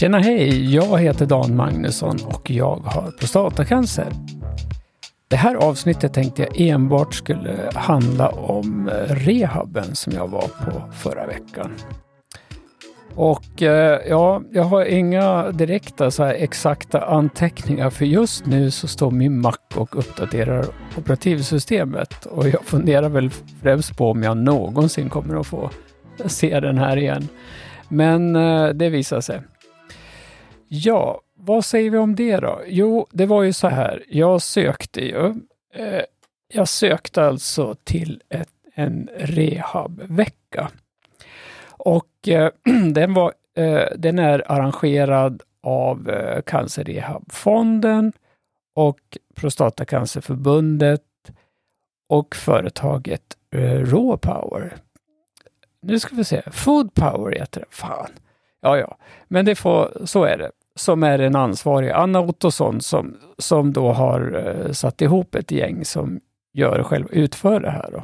Tjena 0.00 0.18
hej! 0.18 0.74
Jag 0.74 0.98
heter 0.98 1.26
Dan 1.26 1.56
Magnusson 1.56 2.16
och 2.24 2.50
jag 2.50 2.76
har 2.76 3.10
prostatacancer. 3.18 4.12
Det 5.28 5.36
här 5.36 5.54
avsnittet 5.54 6.14
tänkte 6.14 6.42
jag 6.42 6.60
enbart 6.60 7.14
skulle 7.14 7.70
handla 7.74 8.28
om 8.28 8.90
rehaben 9.06 9.94
som 9.94 10.12
jag 10.12 10.28
var 10.28 10.48
på 10.48 10.92
förra 10.92 11.26
veckan. 11.26 11.70
Och 13.14 13.62
eh, 13.62 14.00
ja, 14.08 14.42
jag 14.52 14.62
har 14.62 14.84
inga 14.84 15.50
direkta 15.50 16.10
så 16.10 16.24
här 16.24 16.34
exakta 16.34 17.00
anteckningar 17.00 17.90
för 17.90 18.04
just 18.04 18.46
nu 18.46 18.70
så 18.70 18.88
står 18.88 19.10
min 19.10 19.40
Mac 19.40 19.56
och 19.74 19.98
uppdaterar 19.98 20.66
operativsystemet 20.98 22.26
och 22.26 22.48
jag 22.48 22.64
funderar 22.64 23.08
väl 23.08 23.30
främst 23.62 23.96
på 23.96 24.10
om 24.10 24.22
jag 24.22 24.36
någonsin 24.36 25.08
kommer 25.08 25.40
att 25.40 25.46
få 25.46 25.70
se 26.26 26.60
den 26.60 26.78
här 26.78 26.96
igen. 26.96 27.28
Men 27.88 28.36
eh, 28.36 28.68
det 28.68 28.88
visar 28.88 29.20
sig. 29.20 29.40
Ja, 30.68 31.20
vad 31.36 31.64
säger 31.64 31.90
vi 31.90 31.98
om 31.98 32.14
det 32.14 32.36
då? 32.36 32.60
Jo, 32.66 33.06
det 33.12 33.26
var 33.26 33.42
ju 33.42 33.52
så 33.52 33.68
här. 33.68 34.04
Jag 34.08 34.42
sökte 34.42 35.00
ju. 35.00 35.26
Eh, 35.74 36.02
jag 36.52 36.68
sökte 36.68 37.24
alltså 37.24 37.74
till 37.84 38.22
ett, 38.28 38.48
en 38.74 39.08
rehabvecka. 39.16 40.70
Och 41.80 42.28
eh, 42.28 42.50
den, 42.92 43.14
var, 43.14 43.32
eh, 43.56 43.84
den 43.96 44.18
är 44.18 44.52
arrangerad 44.52 45.42
av 45.62 46.10
eh, 46.10 46.42
Cancerrehabfonden 46.42 48.12
och 48.74 49.18
Prostatacancerförbundet 49.34 51.02
och 52.08 52.36
företaget 52.36 53.22
eh, 53.54 53.60
Raw 53.60 54.16
Power. 54.16 54.76
Nu 55.82 55.98
ska 55.98 56.16
vi 56.16 56.24
se, 56.24 56.42
Food 56.50 56.94
Power 56.94 57.38
heter 57.38 57.60
det. 57.60 57.66
Fan. 57.70 58.10
Ja, 58.60 58.78
ja, 58.78 58.96
men 59.28 59.44
det 59.44 59.54
får, 59.54 60.02
så 60.04 60.24
är 60.24 60.38
det 60.38 60.50
som 60.74 61.02
är 61.02 61.18
den 61.18 61.36
ansvariga. 61.36 61.94
Anna 61.94 62.20
Ottosson, 62.20 62.80
som, 62.80 63.16
som 63.38 63.72
då 63.72 63.92
har 63.92 64.46
eh, 64.46 64.72
satt 64.72 65.02
ihop 65.02 65.34
ett 65.34 65.50
gäng 65.50 65.84
som 65.84 66.20
gör 66.52 66.82
själv, 66.82 67.06
utför 67.10 67.60
det 67.60 67.70
här. 67.70 67.90
Då. 67.92 68.02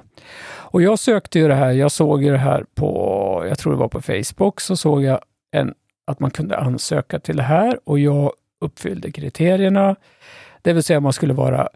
Och 0.76 0.82
jag 0.82 0.98
sökte 0.98 1.38
ju 1.38 1.48
det 1.48 1.54
här, 1.54 1.72
jag 1.72 1.92
såg 1.92 2.22
ju 2.22 2.32
det 2.32 2.38
här 2.38 2.64
på, 2.74 3.44
jag 3.48 3.58
tror 3.58 3.72
det 3.72 3.78
var 3.78 3.88
på 3.88 4.02
Facebook, 4.02 4.60
så 4.60 4.76
såg 4.76 5.02
jag 5.02 5.20
en, 5.52 5.74
att 6.06 6.20
man 6.20 6.30
kunde 6.30 6.58
ansöka 6.58 7.20
till 7.20 7.36
det 7.36 7.42
här 7.42 7.80
och 7.84 7.98
jag 7.98 8.32
uppfyllde 8.60 9.12
kriterierna. 9.12 9.96
Det 10.62 10.72
vill 10.72 10.82
säga 10.82 11.00
man 11.00 11.12
skulle 11.12 11.34
vara, 11.34 11.68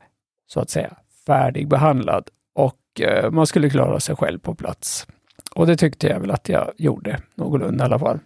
så 0.47 0.61
att 0.61 0.71
säga, 0.71 0.97
färdigbehandlad 1.27 2.29
och 2.55 3.01
eh, 3.01 3.31
man 3.31 3.47
skulle 3.47 3.71
klara 3.71 4.01
sig 4.01 4.17
själv 4.17 4.39
på 4.39 4.55
plats. 4.55 5.07
Och 5.55 5.67
det 5.67 5.77
tyckte 5.77 6.07
jag 6.07 6.21
väl 6.21 6.31
att 6.31 6.49
jag 6.49 6.73
gjorde, 6.77 7.21
någorlunda 7.35 7.85
i 7.85 7.87
alla 7.87 7.99
fall. 7.99 8.19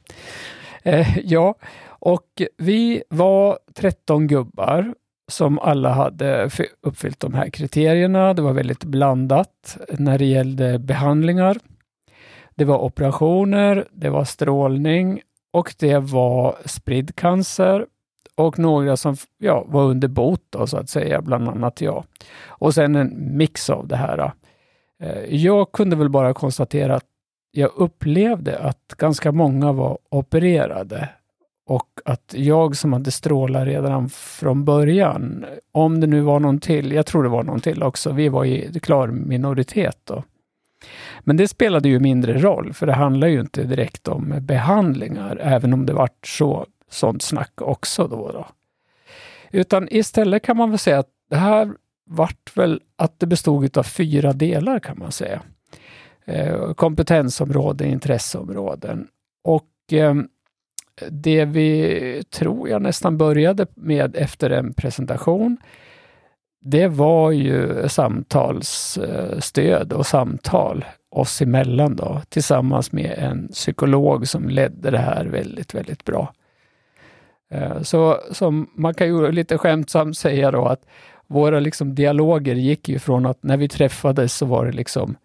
Eh, 0.83 1.19
ja, 1.19 1.55
och 1.87 2.43
vi 2.59 3.03
var 3.09 3.59
13 3.75 4.27
gubbar 4.27 4.95
som 5.29 5.59
alla 5.59 5.93
hade 5.93 6.51
uppfyllt 6.81 7.21
de 7.21 7.35
här 7.35 7.51
kriterierna. 7.51 8.35
Det 8.35 8.43
var 8.43 8.53
väldigt 8.53 8.85
blandat 8.85 9.79
när 9.91 10.19
det 10.19 10.25
gällde 10.25 10.79
behandlingar. 10.79 11.59
Det 12.55 12.65
var 12.65 12.79
operationer, 12.79 13.89
det 13.93 14.11
var 14.11 14.25
strålning 14.25 15.21
och 15.53 15.75
det 15.79 15.99
var 15.99 16.57
spridd 16.65 17.17
cancer 17.17 17.87
och 18.37 18.59
några 18.59 18.97
som 18.97 19.17
ja, 19.39 19.65
var 19.69 19.85
under 19.85 20.09
bot 20.09 20.43
då, 20.51 20.67
så 20.67 20.77
att 20.77 20.91
säga, 20.91 21.23
bland 21.23 21.49
annat 21.49 21.81
jag. 21.81 22.05
Och 22.47 22.75
sen 22.75 22.97
en 22.97 23.37
mix 23.37 23.71
av 23.71 23.89
det 23.89 23.97
här. 23.97 24.33
Eh, 25.03 25.35
jag 25.35 25.73
kunde 25.73 25.97
väl 25.97 26.09
bara 26.09 26.35
konstatera 26.35 26.95
att 26.95 27.07
jag 27.51 27.71
upplevde 27.77 28.59
att 28.59 28.95
ganska 28.99 29.33
många 29.33 29.73
var 29.73 29.99
opererade 30.11 31.09
och 31.67 31.89
att 32.05 32.35
jag 32.37 32.77
som 32.77 32.93
hade 32.93 33.11
strålar 33.11 33.67
redan 33.67 34.09
från 34.09 34.65
början, 34.65 35.47
om 35.73 36.01
det 36.01 36.07
nu 36.07 36.21
var 36.21 36.41
någon 36.41 36.61
till, 36.61 36.93
jag 36.93 37.07
tror 37.07 37.23
det 37.23 37.29
var 37.29 37.43
någon 37.43 37.61
till 37.61 37.83
också, 37.83 38.13
vi 38.13 38.29
var 38.29 38.45
i 38.45 38.81
klar 38.83 39.09
minoritet 39.09 39.99
då. 40.05 40.23
Men 41.21 41.37
det 41.37 41.49
spelade 41.49 41.89
ju 41.89 42.01
mindre 42.01 42.39
roll, 42.39 42.73
för 42.73 42.87
det 42.87 42.93
handlar 42.93 43.29
ju 43.29 43.41
inte 43.41 43.65
direkt 43.65 44.09
om 44.09 44.35
behandlingar, 44.41 45.37
även 45.43 45.73
om 45.73 45.87
det 45.87 45.93
vart 45.93 46.27
så, 46.27 46.67
sånt 46.91 47.23
snack 47.23 47.63
också 47.63 48.09
då. 48.09 48.33
då. 48.33 48.47
Utan 49.51 49.89
istället 49.91 50.43
kan 50.43 50.57
man 50.57 50.71
väl 50.71 50.79
säga 50.79 50.99
att 50.99 51.11
det 51.31 51.37
här 51.37 51.73
vart 52.07 52.57
väl 52.57 52.81
att 52.97 53.21
det 53.21 53.27
bestod 53.27 53.79
av 53.79 53.83
fyra 53.83 54.33
delar 54.33 54.79
kan 54.81 54.99
man 54.99 55.13
säga. 55.13 55.43
Eh, 56.25 56.73
kompetensområden, 56.73 57.89
intresseområden. 57.89 59.09
Och 59.45 59.93
eh, 59.93 60.15
det 61.11 61.45
vi 61.45 62.23
tror 62.31 62.69
jag 62.69 62.83
nästan 62.83 63.19
började 63.19 63.67
med 63.75 64.17
efter 64.17 64.51
en 64.51 64.75
presentation, 64.75 65.57
det 66.61 66.89
var 66.89 67.31
ju 67.31 67.89
samtalsstöd 67.89 69.93
och 69.93 70.07
samtal 70.07 70.85
oss 71.11 71.43
emellan 71.43 71.97
då, 71.97 72.21
tillsammans 72.29 72.93
med 72.93 73.15
en 73.19 73.49
psykolog 73.49 74.29
som 74.29 74.49
ledde 74.49 74.91
det 74.91 74.99
här 74.99 75.25
väldigt, 75.25 75.75
väldigt 75.75 76.05
bra. 76.05 76.33
Eh, 77.51 77.83
så 77.83 78.21
som 78.33 78.71
man 78.75 78.95
kan 78.95 79.07
ju 79.07 79.33
lite 79.33 79.59
skämtsamt 79.59 80.19
säga 80.19 80.51
då 80.51 80.67
att 80.67 80.87
våra 81.27 81.61
liksom 81.61 81.95
dialoger 81.95 82.55
gick 82.55 82.89
ju 82.89 82.99
från 82.99 83.27
att 83.27 83.43
när 83.43 83.57
vi 83.57 83.69
träffades 83.69 84.35
så 84.35 84.47
var 84.47 84.67
det 84.67 84.73
liksom 84.73 85.17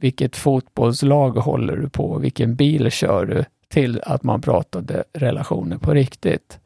vilket 0.00 0.36
fotbollslag 0.36 1.30
håller 1.30 1.76
du 1.76 1.88
på? 1.88 2.18
Vilken 2.18 2.54
bil 2.54 2.90
kör 2.90 3.26
du? 3.26 3.44
Till 3.70 4.00
att 4.02 4.22
man 4.22 4.40
pratade 4.40 5.04
relationer 5.12 5.78
på 5.78 5.94
riktigt. 5.94 6.58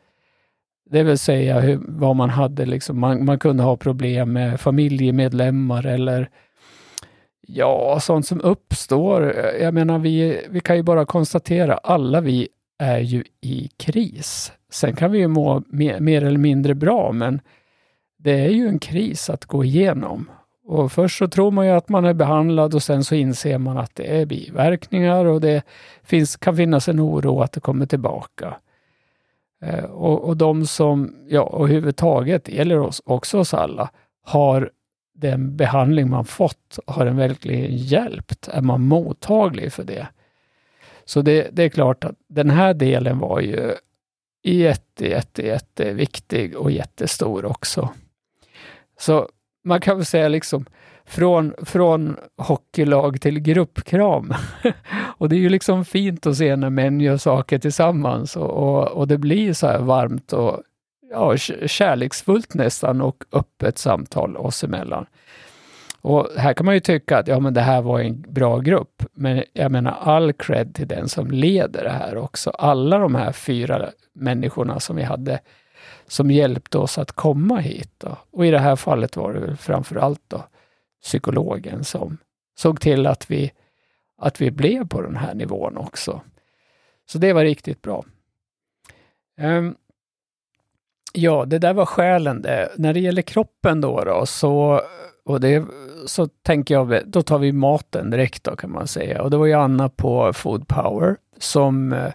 Det 0.91 1.03
vill 1.03 1.19
säga 1.19 1.60
hur, 1.60 1.81
vad 1.88 2.16
man 2.16 2.31
hade, 2.31 2.66
liksom, 2.66 3.00
man, 3.00 3.25
man 3.25 3.38
kunde 3.38 3.62
ha 3.62 3.76
problem 3.76 4.32
med 4.32 4.60
familjemedlemmar 4.60 5.87
eller 5.87 6.31
ja, 7.47 7.98
sånt 8.00 8.26
som 8.26 8.41
uppstår. 8.41 9.34
Jag 9.60 9.75
menar, 9.75 9.98
vi, 9.98 10.47
vi 10.50 10.60
kan 10.60 10.76
ju 10.76 10.82
bara 10.82 11.04
konstatera, 11.04 11.75
alla 11.75 12.20
vi 12.20 12.48
är 12.78 12.98
ju 12.98 13.25
i 13.41 13.71
kris. 13.76 14.53
Sen 14.71 14.97
kan 14.97 15.12
vi 15.12 15.19
ju 15.19 15.28
må 15.28 15.62
mer, 15.66 16.00
mer 16.00 16.25
eller 16.25 16.38
mindre 16.38 16.75
bra, 16.75 17.12
men 17.12 17.41
det 18.19 18.32
är 18.32 18.48
ju 18.48 18.69
en 18.69 18.78
kris 18.78 19.31
att 19.31 19.44
gå 19.44 19.65
igenom. 19.65 20.31
Och 20.67 20.93
först 20.93 21.19
så 21.19 21.29
tror 21.29 21.51
man 21.51 21.67
ju 21.67 21.73
att 21.73 21.89
man 21.89 22.05
är 22.05 22.15
behandlad 22.15 22.75
och 22.75 22.83
sen 22.83 23.05
så 23.05 23.15
inser 23.15 23.59
man 23.59 23.79
att 23.79 23.95
det 23.95 24.21
är 24.21 24.27
biverkningar 24.27 25.25
och 25.25 25.41
det 25.41 25.63
finns, 26.03 26.37
kan 26.37 26.57
finnas 26.57 26.89
en 26.89 27.01
oro 27.01 27.41
att 27.41 27.53
det 27.53 27.61
kommer 27.61 27.87
tillbaka. 27.87 28.57
Eh, 29.63 29.85
och, 29.85 30.25
och 30.25 30.37
de 30.37 30.67
som, 30.67 31.15
ja, 31.29 31.43
och 31.43 31.65
överhuvudtaget 31.65 32.49
gäller 32.49 32.79
oss, 32.79 33.03
också 33.05 33.39
oss 33.39 33.55
alla, 33.55 33.91
har 34.23 34.71
den 35.15 35.57
behandling 35.57 36.11
man 36.11 36.25
fått, 36.25 36.79
har 36.87 37.05
den 37.05 37.17
verkligen 37.17 37.77
hjälpt? 37.77 38.49
Är 38.49 38.61
man 38.61 38.81
mottaglig 38.81 39.73
för 39.73 39.85
det? 39.85 40.07
Så 41.05 41.23
det, 41.23 41.49
det 41.53 41.63
är 41.63 41.69
klart 41.69 42.05
att 42.05 42.17
den 42.29 42.51
här 42.51 42.75
delen 42.75 43.19
var 43.19 43.41
ju 43.41 43.75
jätte, 44.43 45.07
jätte, 45.09 45.43
jätteviktig 45.43 46.57
och 46.57 46.71
jättestor 46.71 47.45
också. 47.45 47.89
Så 48.99 49.29
man 49.65 49.81
kan 49.81 49.97
väl 49.97 50.07
säga 50.07 50.29
liksom 50.29 50.67
från, 51.05 51.55
från 51.63 52.17
hockeylag 52.37 53.21
till 53.21 53.41
gruppkram. 53.41 54.35
och 55.19 55.29
det 55.29 55.37
är 55.37 55.41
ju 55.41 55.49
liksom 55.49 55.85
fint 55.85 56.27
att 56.27 56.37
se 56.37 56.57
när 56.57 56.71
män 56.71 57.01
gör 57.01 57.17
saker 57.17 57.59
tillsammans 57.59 58.37
och, 58.37 58.51
och, 58.51 58.89
och 58.89 59.09
det 59.09 59.19
blir 59.19 59.53
så 59.53 59.67
här 59.67 59.79
varmt 59.79 60.33
och 60.33 60.63
ja, 61.11 61.37
kärleksfullt 61.67 62.55
nästan 62.55 63.01
och 63.01 63.25
öppet 63.33 63.79
samtal 63.79 64.37
oss 64.37 64.65
emellan. 64.65 65.07
Och 66.01 66.28
här 66.37 66.55
kan 66.55 66.67
man 66.67 66.75
ju 66.75 66.81
tycka 66.81 67.19
att 67.19 67.28
ja, 67.28 67.41
men 67.41 67.55
det 67.55 67.60
här 67.60 67.83
var 67.83 68.01
en 68.01 68.25
bra 68.28 68.59
grupp, 68.59 69.03
men 69.13 69.43
jag 69.53 69.72
menar 69.72 69.97
all 70.01 70.33
cred 70.33 70.75
till 70.75 70.89
den 70.89 71.09
som 71.09 71.31
leder 71.31 71.84
det 71.84 71.91
här 71.91 72.17
också. 72.17 72.51
Alla 72.51 72.99
de 72.99 73.15
här 73.15 73.33
fyra 73.33 73.91
människorna 74.13 74.81
som 74.81 74.97
vi 74.97 75.03
hade 75.03 75.41
som 76.06 76.30
hjälpte 76.30 76.78
oss 76.78 76.98
att 76.98 77.12
komma 77.12 77.59
hit. 77.59 77.92
Då. 77.98 78.18
Och 78.30 78.47
i 78.47 78.51
det 78.51 78.59
här 78.59 78.77
fallet 78.77 79.16
var 79.16 79.33
det 79.33 79.41
framförallt 79.41 79.60
framför 79.60 79.97
allt 79.97 80.22
då 80.28 80.45
psykologen 81.03 81.84
som 81.84 82.18
såg 82.56 82.80
till 82.80 83.06
att 83.06 83.30
vi, 83.30 83.53
att 84.18 84.41
vi 84.41 84.51
blev 84.51 84.89
på 84.89 85.03
den 85.03 85.16
här 85.16 85.34
nivån 85.34 85.77
också. 85.77 86.21
Så 87.06 87.18
det 87.18 87.33
var 87.33 87.45
riktigt 87.45 87.83
bra. 87.83 88.04
Um, 89.41 89.77
ja, 91.12 91.45
det 91.45 91.59
där 91.59 91.74
var 91.74 91.86
skälen 91.86 92.42
det. 92.42 92.72
När 92.77 92.95
det 92.95 93.00
gäller 93.00 93.22
kroppen 93.22 93.80
då, 93.80 94.04
då 94.04 94.27
så, 94.27 94.83
och 95.24 95.41
det, 95.41 95.65
så 96.07 96.27
tänker 96.27 96.74
jag, 96.74 97.00
då 97.07 97.22
tar 97.22 97.39
vi 97.39 97.53
maten 97.53 98.10
direkt 98.10 98.45
då 98.45 98.57
kan 98.57 98.71
man 98.71 98.86
säga. 98.86 99.22
Och 99.22 99.30
det 99.30 99.36
var 99.36 99.47
ju 99.47 99.53
Anna 99.53 99.89
på 99.89 100.33
Food 100.33 100.68
Power 100.68 101.16
som 101.39 101.92
eh, 101.92 102.12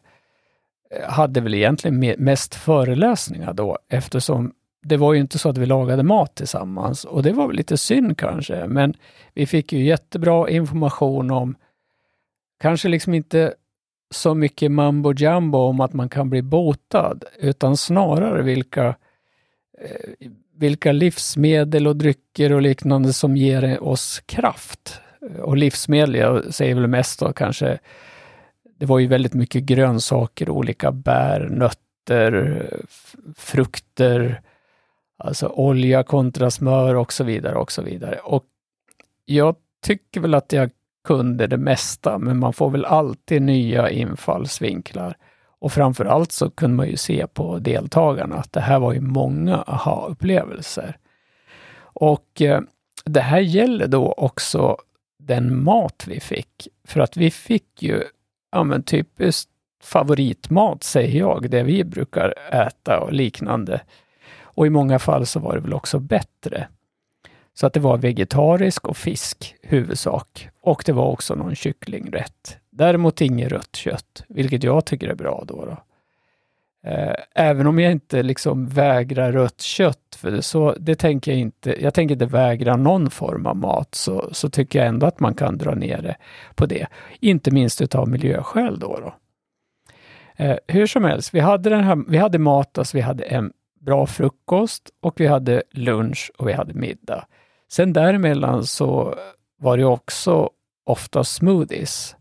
hade 1.07 1.41
väl 1.41 1.53
egentligen 1.53 2.15
mest 2.18 2.56
föreläsningar 2.56 3.53
då 3.53 3.77
eftersom 3.89 4.53
det 4.81 4.97
var 4.97 5.13
ju 5.13 5.19
inte 5.19 5.39
så 5.39 5.50
att 5.50 5.57
vi 5.57 5.65
lagade 5.65 6.03
mat 6.03 6.36
tillsammans 6.36 7.06
och 7.06 7.24
det 7.24 7.31
var 7.31 7.47
väl 7.47 7.56
lite 7.56 7.77
synd 7.77 8.18
kanske, 8.18 8.68
men 8.68 8.94
vi 9.33 9.45
fick 9.45 9.74
ju 9.74 9.83
jättebra 9.83 10.50
information 10.50 11.31
om, 11.31 11.56
kanske 12.62 12.89
liksom 12.89 13.13
inte 13.13 13.53
så 14.12 14.36
mycket 14.36 14.71
mambo 14.71 15.13
jumbo 15.13 15.57
om 15.57 15.81
att 15.81 15.94
man 15.94 16.09
kan 16.09 16.30
bli 16.30 16.41
botad, 16.41 17.24
utan 17.39 17.77
snarare 17.77 18.42
vilka, 18.42 18.88
eh, 19.81 20.30
vilka 20.56 20.92
livsmedel 20.92 21.88
och 21.88 21.95
drycker 21.95 22.53
och 22.53 22.62
liknande 22.62 23.13
som 23.13 23.38
ger 23.38 23.83
oss 23.83 24.24
kraft. 24.25 25.01
Och 25.39 25.57
livsmedel, 25.57 26.15
jag 26.15 26.53
säger 26.53 26.75
väl 26.75 26.88
mest 26.88 27.19
då 27.19 27.33
kanske, 27.33 27.80
det 28.80 28.86
var 28.86 29.00
ju 29.00 29.08
väldigt 29.08 29.34
mycket 29.34 29.64
grönsaker, 29.64 30.50
olika 30.50 30.92
bär, 30.92 31.48
nötter, 31.50 32.66
frukter, 33.36 34.42
alltså 35.18 35.48
olja 35.48 36.04
kontra 36.04 36.52
smör 36.52 36.96
och 36.96 37.14
så 37.14 37.24
vidare 37.24 37.56
och 37.56 37.72
så 37.72 37.81
vidare. 37.81 38.20
Och 38.24 38.44
jag 39.26 39.56
tycker 39.81 40.22
väl 40.22 40.34
att 40.34 40.54
jag 40.54 40.70
kunde 41.04 41.48
det 41.48 41.58
mesta, 41.58 42.18
men 42.18 42.40
man 42.40 42.54
får 42.54 42.70
väl 42.70 42.86
alltid 42.86 43.42
nya 43.42 43.90
infallsvinklar. 43.90 45.18
Och 45.60 45.72
framför 45.72 46.06
allt 46.06 46.31
så 46.31 46.50
kunde 46.50 46.76
man 46.76 46.88
ju 46.88 46.98
se 46.98 47.28
på 47.28 47.60
deltagarna 47.60 48.36
att 48.36 48.54
det 48.54 48.62
här 48.62 48.80
var 48.80 48.94
ju 48.94 49.02
många 49.02 49.56
aha-upplevelser. 49.56 50.98
Och 51.81 52.42
eh, 52.42 52.62
det 53.06 53.22
här 53.22 53.40
gäller 53.40 53.88
då 53.88 54.14
också 54.18 54.78
den 55.18 55.64
mat 55.64 56.04
vi 56.08 56.20
fick. 56.20 56.68
För 56.88 57.00
att 57.00 57.18
vi 57.18 57.31
fick 57.31 57.84
ju, 57.84 58.04
ja 58.51 58.63
men 58.63 58.84
typiskt 58.84 59.50
favoritmat 59.84 60.84
säger 60.84 61.19
jag, 61.19 61.50
det 61.50 61.63
vi 61.63 61.84
brukar 61.84 62.34
äta 62.51 63.00
och 63.00 63.13
liknande. 63.13 63.81
Och 64.42 64.68
i 64.68 64.69
många 64.69 65.00
fall 65.00 65.25
så 65.25 65.40
var 65.40 65.56
det 65.56 65.62
väl 65.62 65.74
också 65.74 66.00
bättre. 66.00 66.68
Så 67.54 67.68
att 67.68 67.74
det 67.74 67.80
var 67.80 67.98
vegetarisk 67.98 68.88
och 68.88 68.98
fisk 68.98 69.56
huvudsak. 69.62 70.50
Och 70.62 70.84
det 70.86 70.92
var 70.92 71.06
också 71.06 71.36
någon 71.36 71.56
kycklingrätt. 71.56 72.57
Däremot 72.69 73.22
inget 73.22 73.51
rött 73.51 73.75
kött, 73.75 74.24
vilket 74.28 74.63
jag 74.63 74.86
tycker 74.86 75.07
är 75.07 75.16
bra 75.16 75.44
då. 75.48 75.66
då. 75.66 75.78
Eh, 76.84 77.14
även 77.36 77.68
om 77.68 77.80
jag 77.80 77.92
inte 77.92 78.24
liksom 78.24 78.68
vägrar 78.68 79.31
rött 79.31 79.62
kött, 79.62 80.16
för 80.18 80.31
det, 80.31 80.42
så, 80.42 80.76
det 80.80 80.96
tänker 80.96 81.31
jag 81.31 81.40
inte, 81.40 81.84
jag 81.84 81.94
tänker 81.94 82.16
inte 82.16 82.26
vägra 82.26 82.76
någon 82.76 83.10
form 83.10 83.46
av 83.46 83.58
mat, 83.58 83.96
så, 83.96 84.30
så 84.31 84.50
tycker 84.50 84.80
jag 84.80 84.88
ändå 84.88 85.06
att 85.06 85.20
man 85.20 85.34
kan 85.34 85.58
dra 85.58 85.76
ner 85.76 86.02
det 86.02 86.16
på 86.56 86.66
det. 86.66 86.88
Inte 87.20 87.52
minst 87.52 87.81
utav 87.81 88.10
miljöskäl 88.10 88.80
då. 88.80 89.00
då. 89.00 89.14
Eh, 90.44 90.58
hur 90.68 90.88
som 90.88 91.04
helst, 91.04 91.34
vi 91.34 91.40
hade, 91.40 91.70
den 91.70 91.84
här, 91.84 92.04
vi 92.08 92.18
hade 92.18 92.40
mat, 92.40 92.78
alltså 92.78 92.98
vi 92.98 93.02
hade 93.02 93.24
en 93.24 93.52
bra 93.80 94.08
frukost 94.08 94.90
och 95.02 95.20
vi 95.20 95.28
hade 95.28 95.64
lunch 95.72 96.31
och 96.38 96.48
vi 96.48 96.54
hade 96.54 96.74
middag. 96.74 97.26
Sen 97.72 97.94
däremellan 97.94 98.66
så 98.66 99.16
var 99.58 99.78
det 99.78 99.86
också 99.86 100.50
ofta 100.86 101.24
smoothies 101.24 102.16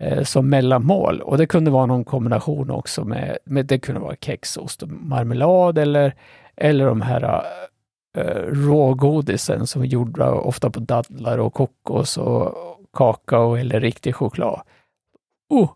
eh, 0.00 0.22
som 0.22 0.48
mellanmål 0.48 1.20
och 1.20 1.38
det 1.38 1.46
kunde 1.46 1.70
vara 1.70 1.86
någon 1.86 2.04
kombination 2.04 2.70
också 2.70 3.04
med, 3.04 3.38
med 3.44 3.66
det 3.66 3.78
kunde 3.78 4.00
vara 4.00 4.16
kexost 4.20 4.82
och 4.82 4.88
marmelad 4.88 5.78
eller, 5.78 6.14
eller 6.56 6.86
de 6.86 7.00
här 7.00 7.44
eh, 8.16 8.42
rågodisen 8.46 9.66
som 9.66 9.82
är 9.82 9.86
gjorda 9.86 10.30
ofta 10.30 10.70
på 10.70 10.80
dadlar 10.80 11.38
och 11.38 11.54
kokos 11.54 12.16
och 12.16 12.54
kakao 12.92 13.54
eller 13.54 13.80
riktig 13.80 14.14
choklad. 14.14 14.60
Oh, 15.48 15.70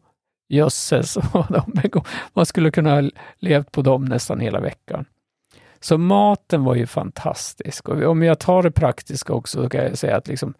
jösses, 0.49 1.19
man 2.33 2.47
skulle 2.47 2.71
kunna 2.71 2.95
ha 2.95 3.11
levt 3.39 3.73
på 3.73 3.83
dem 3.83 4.05
nästan 4.05 4.41
hela 4.41 4.61
veckan. 4.61 5.05
Så 5.81 5.99
maten 5.99 6.65
var 6.65 6.75
ju 6.75 6.87
fantastisk. 6.87 7.89
Och 7.89 8.03
om 8.03 8.23
jag 8.23 8.39
tar 8.39 8.63
det 8.63 8.71
praktiska 8.71 9.33
också, 9.33 9.63
så 9.63 9.69
kan 9.69 9.85
jag 9.85 9.99
säga 9.99 10.17
att 10.17 10.29
liksom, 10.29 10.55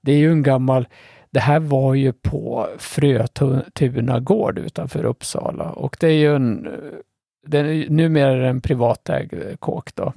det 0.00 0.12
är 0.12 0.18
ju 0.18 0.32
en 0.32 0.42
gammal 0.42 0.88
det 1.32 1.40
här 1.40 1.60
var 1.60 1.94
ju 1.94 2.12
på 2.12 2.68
Frötuna 2.78 4.20
gård 4.20 4.58
utanför 4.58 5.04
Uppsala 5.04 5.70
och 5.70 5.96
det 6.00 6.06
är 6.06 6.18
ju 6.18 6.36
en, 6.36 6.68
det 7.46 7.58
är 7.58 7.90
numera 7.90 8.48
en 8.48 8.60
privatägd 8.60 9.60
kåk 9.60 9.94
då. 9.94 10.12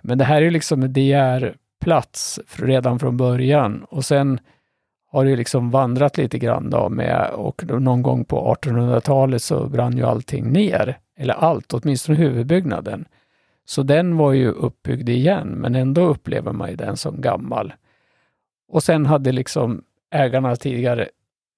Men 0.00 0.18
det 0.18 0.24
här 0.24 0.36
är 0.36 0.42
ju 0.42 0.50
liksom 0.50 0.82
en 0.82 0.92
DR-plats 0.92 2.40
redan 2.56 2.98
från 2.98 3.16
början 3.16 3.84
och 3.84 4.04
sen 4.04 4.40
har 5.12 5.24
det 5.24 5.36
liksom 5.36 5.70
vandrat 5.70 6.16
lite 6.16 6.38
grann 6.38 6.70
då 6.70 6.88
med 6.88 7.30
och 7.30 7.64
någon 7.64 8.02
gång 8.02 8.24
på 8.24 8.56
1800-talet 8.62 9.42
så 9.42 9.68
brann 9.68 9.96
ju 9.96 10.04
allting 10.04 10.52
ner. 10.52 10.98
Eller 11.16 11.34
allt, 11.34 11.74
åtminstone 11.74 12.18
huvudbyggnaden. 12.18 13.04
Så 13.64 13.82
den 13.82 14.16
var 14.16 14.32
ju 14.32 14.48
uppbyggd 14.48 15.08
igen, 15.08 15.48
men 15.48 15.74
ändå 15.74 16.02
upplever 16.02 16.52
man 16.52 16.70
ju 16.70 16.76
den 16.76 16.96
som 16.96 17.20
gammal. 17.20 17.72
Och 18.68 18.82
sen 18.82 19.06
hade 19.06 19.32
liksom 19.32 19.82
ägarna 20.12 20.56
tidigare 20.56 21.08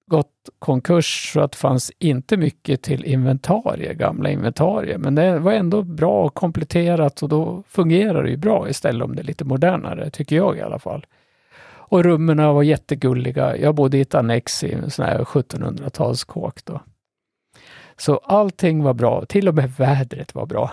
gått 0.07 0.49
konkurs 0.59 1.31
så 1.33 1.39
att 1.41 1.51
det 1.51 1.57
fanns 1.57 1.91
inte 1.99 2.37
mycket 2.37 2.81
till 2.81 3.05
inventarier, 3.05 3.93
gamla 3.93 4.29
inventarier. 4.29 4.97
Men 4.97 5.15
det 5.15 5.39
var 5.39 5.51
ändå 5.51 5.81
bra 5.81 6.29
kompletterat 6.29 7.23
och 7.23 7.29
då 7.29 7.63
fungerar 7.67 8.23
det 8.23 8.29
ju 8.29 8.37
bra 8.37 8.69
istället 8.69 9.05
om 9.05 9.15
det 9.15 9.21
är 9.21 9.25
lite 9.25 9.45
modernare, 9.45 10.09
tycker 10.09 10.35
jag 10.35 10.57
i 10.57 10.61
alla 10.61 10.79
fall. 10.79 11.05
Och 11.87 12.03
rummen 12.03 12.37
var 12.37 12.63
jättegulliga. 12.63 13.57
Jag 13.57 13.75
bodde 13.75 13.97
i 13.97 14.01
ett 14.01 14.15
annex 14.15 14.63
i 14.63 14.73
en 14.73 14.91
sån 14.91 15.05
här 15.05 15.23
1700-talskåk 15.23 16.65
då. 16.65 16.81
Så 17.97 18.17
allting 18.17 18.83
var 18.83 18.93
bra, 18.93 19.25
till 19.25 19.47
och 19.47 19.55
med 19.55 19.71
vädret 19.71 20.35
var 20.35 20.45
bra. 20.45 20.71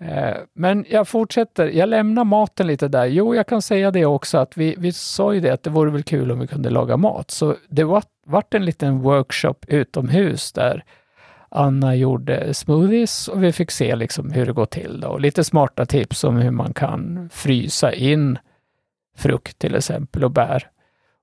Eh, 0.00 0.36
men 0.54 0.84
jag 0.88 1.08
fortsätter, 1.08 1.66
jag 1.66 1.88
lämnar 1.88 2.24
maten 2.24 2.66
lite 2.66 2.88
där. 2.88 3.06
Jo, 3.06 3.34
jag 3.34 3.46
kan 3.46 3.62
säga 3.62 3.90
det 3.90 4.06
också 4.06 4.38
att 4.38 4.56
vi, 4.56 4.74
vi 4.78 4.92
sa 4.92 5.34
ju 5.34 5.40
det 5.40 5.50
att 5.50 5.62
det 5.62 5.70
vore 5.70 5.90
väl 5.90 6.02
kul 6.02 6.32
om 6.32 6.40
vi 6.40 6.46
kunde 6.46 6.70
laga 6.70 6.96
mat. 6.96 7.30
Så 7.30 7.56
det 7.68 7.84
var, 7.84 8.02
vart 8.26 8.54
en 8.54 8.64
liten 8.64 8.98
workshop 8.98 9.54
utomhus 9.68 10.52
där 10.52 10.84
Anna 11.48 11.94
gjorde 11.94 12.54
smoothies 12.54 13.28
och 13.28 13.44
vi 13.44 13.52
fick 13.52 13.70
se 13.70 13.96
liksom 13.96 14.32
hur 14.32 14.46
det 14.46 14.52
går 14.52 14.66
till. 14.66 15.00
Då. 15.00 15.08
Och 15.08 15.20
lite 15.20 15.44
smarta 15.44 15.86
tips 15.86 16.24
om 16.24 16.36
hur 16.36 16.50
man 16.50 16.74
kan 16.74 17.30
frysa 17.32 17.92
in 17.92 18.38
frukt 19.16 19.58
till 19.58 19.74
exempel 19.74 20.24
och 20.24 20.30
bär 20.30 20.70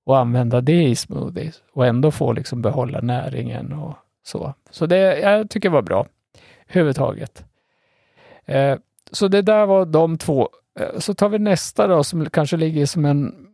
och 0.05 0.17
använda 0.17 0.61
det 0.61 0.83
i 0.83 0.95
smoothies 0.95 1.61
och 1.73 1.85
ändå 1.85 2.11
få 2.11 2.33
liksom 2.33 2.61
behålla 2.61 3.01
näringen 3.01 3.73
och 3.73 3.93
så. 4.23 4.53
Så 4.69 4.85
det 4.85 5.19
jag 5.19 5.49
tycker 5.49 5.69
var 5.69 5.81
bra, 5.81 6.07
överhuvudtaget. 6.67 7.45
Eh, 8.47 8.77
så 9.11 9.27
det 9.27 9.41
där 9.41 9.65
var 9.65 9.85
de 9.85 10.17
två. 10.17 10.49
Eh, 10.79 10.99
så 10.99 11.13
tar 11.13 11.29
vi 11.29 11.39
nästa 11.39 11.87
då 11.87 12.03
som 12.03 12.29
kanske 12.29 12.57
ligger 12.57 12.85
som 12.85 13.05
en, 13.05 13.47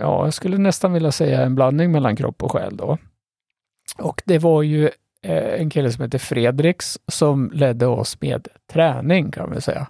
ja, 0.00 0.24
jag 0.24 0.34
skulle 0.34 0.58
nästan 0.58 0.92
vilja 0.92 1.12
säga 1.12 1.42
en 1.42 1.54
blandning 1.54 1.92
mellan 1.92 2.16
kropp 2.16 2.42
och 2.42 2.52
själ 2.52 2.76
då. 2.76 2.98
Och 3.98 4.22
det 4.24 4.38
var 4.38 4.62
ju 4.62 4.90
eh, 5.22 5.60
en 5.60 5.70
kille 5.70 5.92
som 5.92 6.04
heter 6.04 6.18
Fredriks 6.18 6.98
som 7.06 7.50
ledde 7.54 7.86
oss 7.86 8.20
med 8.20 8.48
träning 8.72 9.30
kan 9.30 9.52
vi 9.54 9.60
säga. 9.60 9.86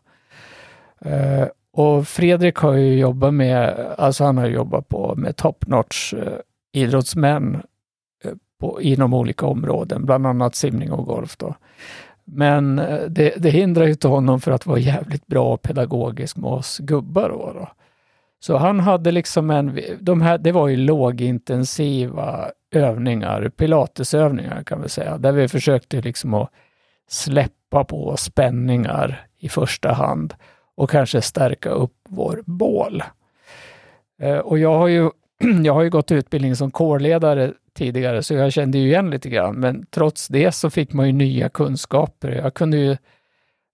Eh, 1.00 1.48
och 1.72 2.08
Fredrik 2.08 2.56
har 2.56 2.72
ju 2.72 2.98
jobbat 2.98 3.34
med, 3.34 3.86
alltså 3.98 4.24
han 4.24 4.38
har 4.38 4.46
jobbat 4.46 4.88
på 4.88 5.14
med 5.16 5.36
top 5.36 5.66
notch 5.66 6.14
eh, 6.14 6.38
idrottsmän 6.72 7.62
eh, 8.24 8.32
på, 8.60 8.82
inom 8.82 9.14
olika 9.14 9.46
områden, 9.46 10.06
bland 10.06 10.26
annat 10.26 10.54
simning 10.54 10.92
och 10.92 11.06
golf. 11.06 11.36
Då. 11.36 11.54
Men 12.24 12.78
eh, 12.78 13.00
det, 13.00 13.34
det 13.36 13.50
hindrar 13.50 13.84
ju 13.84 13.90
inte 13.90 14.08
honom 14.08 14.40
för 14.40 14.52
att 14.52 14.66
vara 14.66 14.78
jävligt 14.78 15.26
bra 15.26 15.56
pedagogisk 15.56 16.36
med 16.36 16.50
oss 16.50 16.78
gubbar. 16.78 17.28
Då, 17.28 17.52
då. 17.54 17.68
Så 18.40 18.56
han 18.56 18.80
hade 18.80 19.12
liksom 19.12 19.50
en, 19.50 19.80
de 20.00 20.22
här, 20.22 20.38
det 20.38 20.52
var 20.52 20.68
ju 20.68 20.76
lågintensiva 20.76 22.50
övningar, 22.72 23.48
pilatesövningar 23.48 24.62
kan 24.62 24.82
vi 24.82 24.88
säga, 24.88 25.18
där 25.18 25.32
vi 25.32 25.48
försökte 25.48 26.00
liksom 26.00 26.34
att 26.34 26.50
släppa 27.08 27.84
på 27.84 28.16
spänningar 28.16 29.26
i 29.38 29.48
första 29.48 29.92
hand 29.92 30.34
och 30.74 30.90
kanske 30.90 31.22
stärka 31.22 31.70
upp 31.70 31.96
vår 32.08 32.42
bål. 32.46 33.02
Eh, 34.20 34.38
och 34.38 34.58
jag 34.58 34.78
har 34.78 34.88
ju, 34.88 35.10
jag 35.64 35.74
har 35.74 35.82
ju 35.82 35.90
gått 35.90 36.12
utbildning 36.12 36.56
som 36.56 36.70
kårledare 36.70 37.52
tidigare, 37.74 38.22
så 38.22 38.34
jag 38.34 38.52
kände 38.52 38.78
ju 38.78 38.86
igen 38.86 39.10
lite 39.10 39.28
grann, 39.28 39.54
men 39.54 39.86
trots 39.90 40.28
det 40.28 40.52
så 40.52 40.70
fick 40.70 40.92
man 40.92 41.06
ju 41.06 41.12
nya 41.12 41.48
kunskaper. 41.48 42.28
Jag 42.28 42.54
kunde 42.54 42.76
ju 42.76 42.96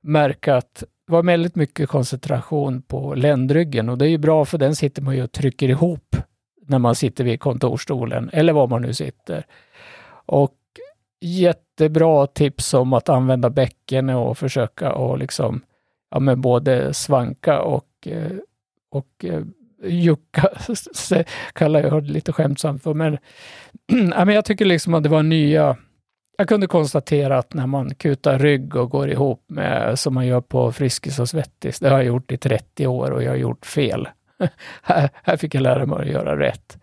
märka 0.03 0.57
att 0.57 0.85
det 1.07 1.13
var 1.13 1.23
väldigt 1.23 1.57
mycket 1.57 1.89
koncentration 1.89 2.83
på 2.83 3.15
ländryggen 3.15 3.89
och 3.89 3.99
det 3.99 4.05
är 4.07 4.11
ju 4.11 4.19
bra 4.19 4.45
för 4.45 4.59
den 4.59 4.77
sitter 4.77 5.03
man 5.03 5.17
ju 5.17 5.23
och 5.23 5.33
trycker 5.33 5.69
ihop 5.69 6.17
när 6.67 6.79
man 6.79 6.95
sitter 6.95 7.25
vid 7.25 7.41
kontorstolen 7.41 8.31
eller 8.33 8.53
var 8.53 8.67
man 8.67 8.83
nu 8.83 8.95
sitter. 8.95 9.47
Och 10.27 10.55
jättebra 11.21 12.27
tips 12.27 12.75
om 12.75 12.93
att 12.93 13.09
använda 13.09 13.51
bäcken 13.51 14.11
och 14.11 14.39
försöka 14.39 14.93
och 14.93 15.19
liksom 15.19 15.61
ja, 16.11 16.21
men 16.21 16.41
både 16.41 16.95
svanka 16.95 17.61
och, 17.61 17.89
eh, 18.07 18.33
och 18.91 19.25
eh, 19.25 19.43
Jukka 19.83 20.49
kallar 21.53 21.83
jag 21.83 22.05
det 22.05 22.13
lite 22.13 22.33
skämtsamt 22.33 22.83
för. 22.83 22.95
Men, 22.95 23.19
ja, 24.15 24.25
men 24.25 24.35
jag 24.35 24.45
tycker 24.45 24.65
liksom 24.65 24.95
att 24.95 25.03
det 25.03 25.09
var 25.09 25.23
nya, 25.23 25.77
jag 26.39 26.49
kunde 26.49 26.67
konstatera 26.67 27.39
att 27.39 27.55
när 27.55 27.67
man 27.67 27.95
kutar 27.95 28.39
rygg 28.39 28.77
och 28.77 28.91
går 28.91 29.11
ihop 29.11 29.45
med, 29.49 29.99
som 29.99 30.15
man 30.15 30.27
gör 30.27 30.41
på 30.41 30.73
Friskis 30.73 31.19
och 31.19 31.29
Svettis, 31.29 31.79
det 31.79 31.89
har 31.89 31.97
jag 31.97 32.07
gjort 32.07 32.33
i 32.33 32.37
30 32.37 32.87
år 32.87 33.11
och 33.11 33.23
jag 33.23 33.31
har 33.31 33.37
gjort 33.37 33.67
fel. 33.67 34.09
här, 34.83 35.11
här 35.23 35.37
fick 35.37 35.55
jag 35.55 35.63
lära 35.63 35.87
mig 35.87 35.99
att 35.99 36.13
göra 36.13 36.39
rätt. 36.39 36.79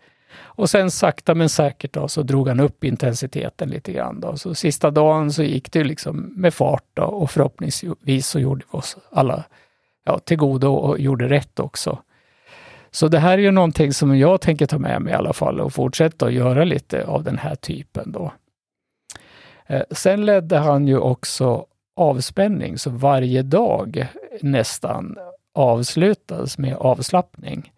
Och 0.56 0.70
sen 0.70 0.90
sakta 0.90 1.34
men 1.34 1.48
säkert 1.48 1.92
då, 1.92 2.08
så 2.08 2.22
drog 2.22 2.48
han 2.48 2.60
upp 2.60 2.84
intensiteten 2.84 3.68
lite 3.68 3.92
grann. 3.92 4.20
Då. 4.20 4.36
Så 4.36 4.54
sista 4.54 4.90
dagen 4.90 5.32
så 5.32 5.42
gick 5.42 5.72
det 5.72 5.84
liksom 5.84 6.32
med 6.36 6.54
fart 6.54 6.84
då, 6.94 7.02
och 7.02 7.30
förhoppningsvis 7.30 8.26
så 8.26 8.40
gjorde 8.40 8.64
vi 8.72 8.78
oss 8.78 8.96
alla 9.10 9.44
ja, 10.04 10.18
till 10.18 10.36
godo 10.36 10.72
och 10.72 10.98
gjorde 10.98 11.28
rätt 11.28 11.60
också. 11.60 11.98
Så 12.96 13.08
det 13.08 13.18
här 13.18 13.38
är 13.38 13.42
ju 13.42 13.50
någonting 13.50 13.92
som 13.92 14.18
jag 14.18 14.40
tänker 14.40 14.66
ta 14.66 14.78
med 14.78 15.02
mig 15.02 15.12
i 15.12 15.16
alla 15.16 15.32
fall 15.32 15.60
och 15.60 15.72
fortsätta 15.72 16.26
att 16.26 16.32
göra 16.32 16.64
lite 16.64 17.06
av 17.06 17.24
den 17.24 17.38
här 17.38 17.54
typen 17.54 18.12
då. 18.12 18.32
Eh, 19.66 19.82
sen 19.90 20.26
ledde 20.26 20.58
han 20.58 20.88
ju 20.88 20.98
också 20.98 21.66
avspänning, 21.96 22.78
så 22.78 22.90
varje 22.90 23.42
dag 23.42 24.06
nästan 24.40 25.16
avslutades 25.54 26.58
med 26.58 26.76
avslappning. 26.76 27.72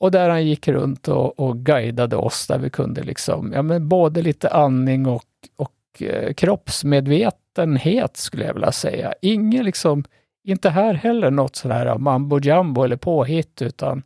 Och 0.00 0.10
där 0.10 0.28
han 0.28 0.46
gick 0.46 0.68
runt 0.68 1.08
och, 1.08 1.40
och 1.40 1.56
guidade 1.56 2.16
oss 2.16 2.46
där 2.46 2.58
vi 2.58 2.70
kunde 2.70 3.02
liksom, 3.02 3.52
ja 3.54 3.62
men 3.62 3.88
både 3.88 4.22
lite 4.22 4.48
andning 4.48 5.06
och, 5.06 5.24
och 5.56 6.02
eh, 6.02 6.32
kroppsmedvetenhet 6.32 8.16
skulle 8.16 8.44
jag 8.44 8.54
vilja 8.54 8.72
säga. 8.72 9.14
Ingen 9.22 9.64
liksom, 9.64 10.04
inte 10.44 10.70
här 10.70 10.94
heller 10.94 11.30
något 11.30 11.56
sådär 11.56 11.98
mambo 11.98 12.38
jumbo 12.38 12.82
eller 12.82 12.96
påhitt, 12.96 13.62
utan 13.62 14.02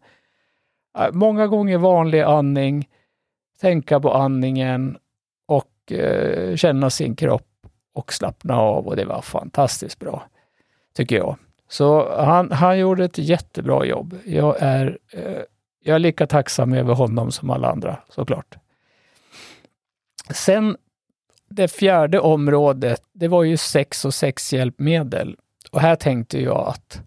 många 1.12 1.46
gånger 1.46 1.78
vanlig 1.78 2.20
andning, 2.20 2.88
tänka 3.60 4.00
på 4.00 4.12
andningen 4.12 4.98
och 5.46 5.92
eh, 5.92 6.56
känna 6.56 6.90
sin 6.90 7.16
kropp 7.16 7.66
och 7.94 8.12
slappna 8.12 8.56
av 8.56 8.86
och 8.86 8.96
det 8.96 9.04
var 9.04 9.22
fantastiskt 9.22 9.98
bra, 9.98 10.22
tycker 10.96 11.16
jag. 11.16 11.36
Så 11.68 12.16
han, 12.24 12.52
han 12.52 12.78
gjorde 12.78 13.04
ett 13.04 13.18
jättebra 13.18 13.84
jobb. 13.84 14.18
Jag 14.24 14.56
är, 14.58 14.98
eh, 15.12 15.42
jag 15.82 15.94
är 15.94 15.98
lika 15.98 16.26
tacksam 16.26 16.72
över 16.72 16.94
honom 16.94 17.32
som 17.32 17.50
alla 17.50 17.70
andra, 17.70 17.96
såklart. 18.08 18.56
Sen 20.30 20.76
det 21.48 21.68
fjärde 21.68 22.20
området, 22.20 23.02
det 23.12 23.28
var 23.28 23.42
ju 23.42 23.56
sex 23.56 24.04
och 24.04 24.14
sexhjälpmedel. 24.14 25.36
Och 25.75 25.81
här 25.81 25.97
tänkte 25.97 26.40
jag 26.40 26.69
att 26.69 27.02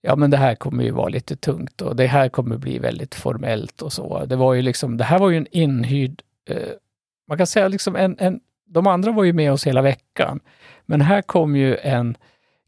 ja, 0.00 0.16
men 0.16 0.30
det 0.30 0.36
här 0.36 0.54
kommer 0.54 0.84
ju 0.84 0.90
vara 0.90 1.08
lite 1.08 1.36
tungt 1.36 1.80
och 1.80 1.96
det 1.96 2.06
här 2.06 2.28
kommer 2.28 2.56
bli 2.56 2.78
väldigt 2.78 3.14
formellt 3.14 3.82
och 3.82 3.92
så. 3.92 4.24
Det 4.24 4.36
var 4.36 4.54
ju 4.54 4.62
liksom, 4.62 4.96
det 4.96 5.04
här 5.04 5.18
var 5.18 5.30
ju 5.30 5.36
en 5.36 5.46
inhyrd, 5.50 6.22
eh, 6.48 6.68
man 7.28 7.38
kan 7.38 7.46
säga 7.46 7.68
liksom 7.68 7.96
en, 7.96 8.16
en, 8.18 8.40
de 8.66 8.86
andra 8.86 9.12
var 9.12 9.24
ju 9.24 9.32
med 9.32 9.52
oss 9.52 9.66
hela 9.66 9.82
veckan. 9.82 10.40
Men 10.86 11.00
här 11.00 11.22
kom 11.22 11.56
ju 11.56 11.76
en 11.76 12.16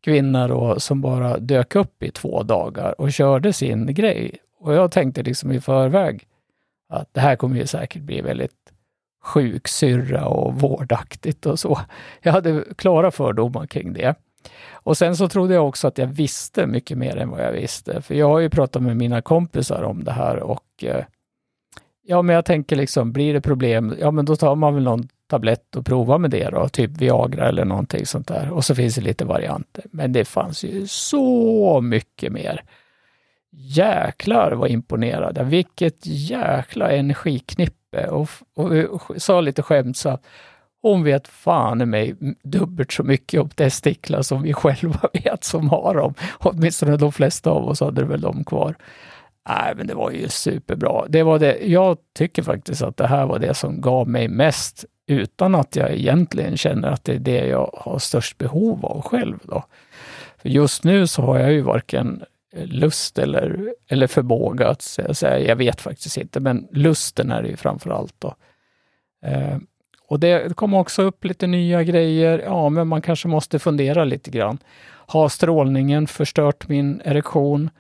kvinna 0.01 0.49
då 0.49 0.81
som 0.81 1.01
bara 1.01 1.39
dök 1.39 1.75
upp 1.75 2.03
i 2.03 2.11
två 2.11 2.43
dagar 2.43 3.01
och 3.01 3.13
körde 3.13 3.53
sin 3.53 3.95
grej. 3.95 4.37
Och 4.59 4.75
jag 4.75 4.93
tänkte 4.93 5.23
liksom 5.23 5.53
i 5.53 5.61
förväg 5.61 6.27
att 6.89 7.15
det 7.15 7.21
här 7.21 7.37
kommer 7.37 7.57
ju 7.57 7.67
säkert 7.67 8.03
bli 8.03 8.21
väldigt 8.21 8.73
sjuksyrra 9.23 10.27
och 10.27 10.55
vårdaktigt 10.55 11.47
och 11.47 11.59
så. 11.59 11.81
Jag 12.23 12.33
hade 12.33 12.65
klara 12.77 13.11
fördomar 13.11 13.67
kring 13.67 13.93
det. 13.93 14.15
Och 14.73 14.97
sen 14.97 15.17
så 15.17 15.29
trodde 15.29 15.55
jag 15.55 15.69
också 15.69 15.89
att 15.89 15.99
jag 15.99 16.07
visste 16.07 16.67
mycket 16.67 16.99
mer 16.99 17.17
än 17.17 17.31
vad 17.31 17.45
jag 17.45 17.53
visste. 17.53 18.03
För 18.03 18.15
jag 18.15 18.29
har 18.29 18.39
ju 18.39 18.51
pratat 18.51 18.83
med 18.83 18.97
mina 18.97 19.23
kompisar 19.23 19.83
om 19.83 20.05
det 20.05 20.13
här 20.13 20.37
och 20.37 20.85
eh, 20.85 21.05
ja, 22.07 22.23
men 22.23 22.35
jag 22.35 22.45
tänker 22.45 22.77
liksom, 22.77 23.13
blir 23.13 23.35
det 23.35 23.41
problem, 23.41 23.97
ja 24.01 24.11
men 24.11 24.25
då 24.25 24.37
tar 24.37 24.55
man 24.55 24.75
väl 24.75 24.85
någon 24.85 25.09
tablett 25.27 25.77
och 25.77 25.87
provar 25.87 26.19
med 26.19 26.31
det 26.31 26.51
då, 26.51 26.69
typ 26.69 26.91
Viagra 26.91 27.49
eller 27.49 27.65
någonting 27.65 28.07
sånt 28.07 28.29
där. 28.29 28.53
Och 28.53 28.65
så 28.65 28.75
finns 28.75 28.95
det 28.95 29.01
lite 29.01 29.25
varianter. 29.25 29.85
Men 29.91 30.13
det 30.13 30.25
fanns 30.25 30.65
ju 30.65 30.87
så 30.87 31.81
mycket 31.81 32.33
mer. 32.33 32.65
Jäklar 33.53 34.53
vad 34.53 34.71
imponerad. 34.71 35.39
Vilket 35.47 36.07
jäkla 36.07 36.91
energiknippe. 36.91 38.07
Och, 38.09 38.29
och, 38.55 38.73
och, 38.73 39.11
och 39.11 39.23
sa 39.23 39.41
lite 39.41 39.63
skämtsamt, 39.63 40.27
hon 40.93 41.05
vet 41.05 41.29
fan 41.29 41.81
i 41.83 41.87
mig 41.87 42.15
dubbelt 42.43 42.93
så 42.93 43.03
mycket 43.03 43.41
om 43.41 43.49
testiklar 43.49 44.23
som 44.23 44.43
vi 44.43 44.53
själva 44.53 45.01
vet 45.25 45.45
som 45.45 45.69
har 45.69 45.95
dem. 45.95 46.15
Åtminstone 46.39 46.97
de 46.97 47.13
flesta 47.13 47.51
av 47.51 47.69
oss 47.69 47.81
hade 47.81 48.05
väl 48.05 48.21
dem 48.21 48.45
kvar. 48.45 48.75
Nej, 49.49 49.75
men 49.77 49.87
det 49.87 49.95
var 49.95 50.11
ju 50.11 50.29
superbra. 50.29 51.05
Det 51.09 51.23
var 51.23 51.39
det. 51.39 51.59
Jag 51.63 51.97
tycker 52.15 52.43
faktiskt 52.43 52.83
att 52.83 52.97
det 52.97 53.07
här 53.07 53.27
var 53.27 53.39
det 53.39 53.55
som 53.55 53.81
gav 53.81 54.09
mig 54.09 54.29
mest 54.29 54.85
utan 55.07 55.55
att 55.55 55.77
jag 55.77 55.93
egentligen 55.93 56.57
känner 56.57 56.89
att 56.89 57.05
det 57.05 57.15
är 57.15 57.19
det 57.19 57.47
jag 57.47 57.71
har 57.75 57.99
störst 57.99 58.39
behov 58.39 58.87
av 58.87 59.03
själv. 59.03 59.39
Då. 59.43 59.65
För 60.39 60.49
just 60.49 60.85
nu 60.85 61.07
så 61.07 61.23
har 61.23 61.39
jag 61.39 61.53
ju 61.53 61.61
varken 61.61 62.25
lust 62.65 63.19
eller, 63.19 63.75
eller 63.89 64.07
förmåga 64.07 64.69
att 64.69 64.83
säga, 64.83 65.39
jag 65.39 65.57
vet 65.57 65.81
faktiskt 65.81 66.17
inte, 66.17 66.41
men 66.41 66.69
lusten 66.73 67.31
är 67.31 67.43
det 67.43 67.49
ju 67.49 67.57
framför 67.57 67.91
allt. 67.91 68.15
Då. 68.19 68.35
Eh, 69.25 69.59
och 70.09 70.21
det 70.21 70.57
kommer 70.57 70.79
också 70.79 71.03
upp 71.03 71.25
lite 71.25 71.47
nya 71.47 71.83
grejer. 71.83 72.39
Ja, 72.39 72.69
men 72.69 72.89
man 72.89 73.03
kanske 73.03 73.29
måste 73.29 73.59
fundera 73.59 74.05
lite 74.05 74.31
grann. 74.31 74.59
Har 74.89 75.29
strålningen 75.29 76.07
förstört 76.07 76.69
min 76.69 77.01
erektion? 77.05 77.71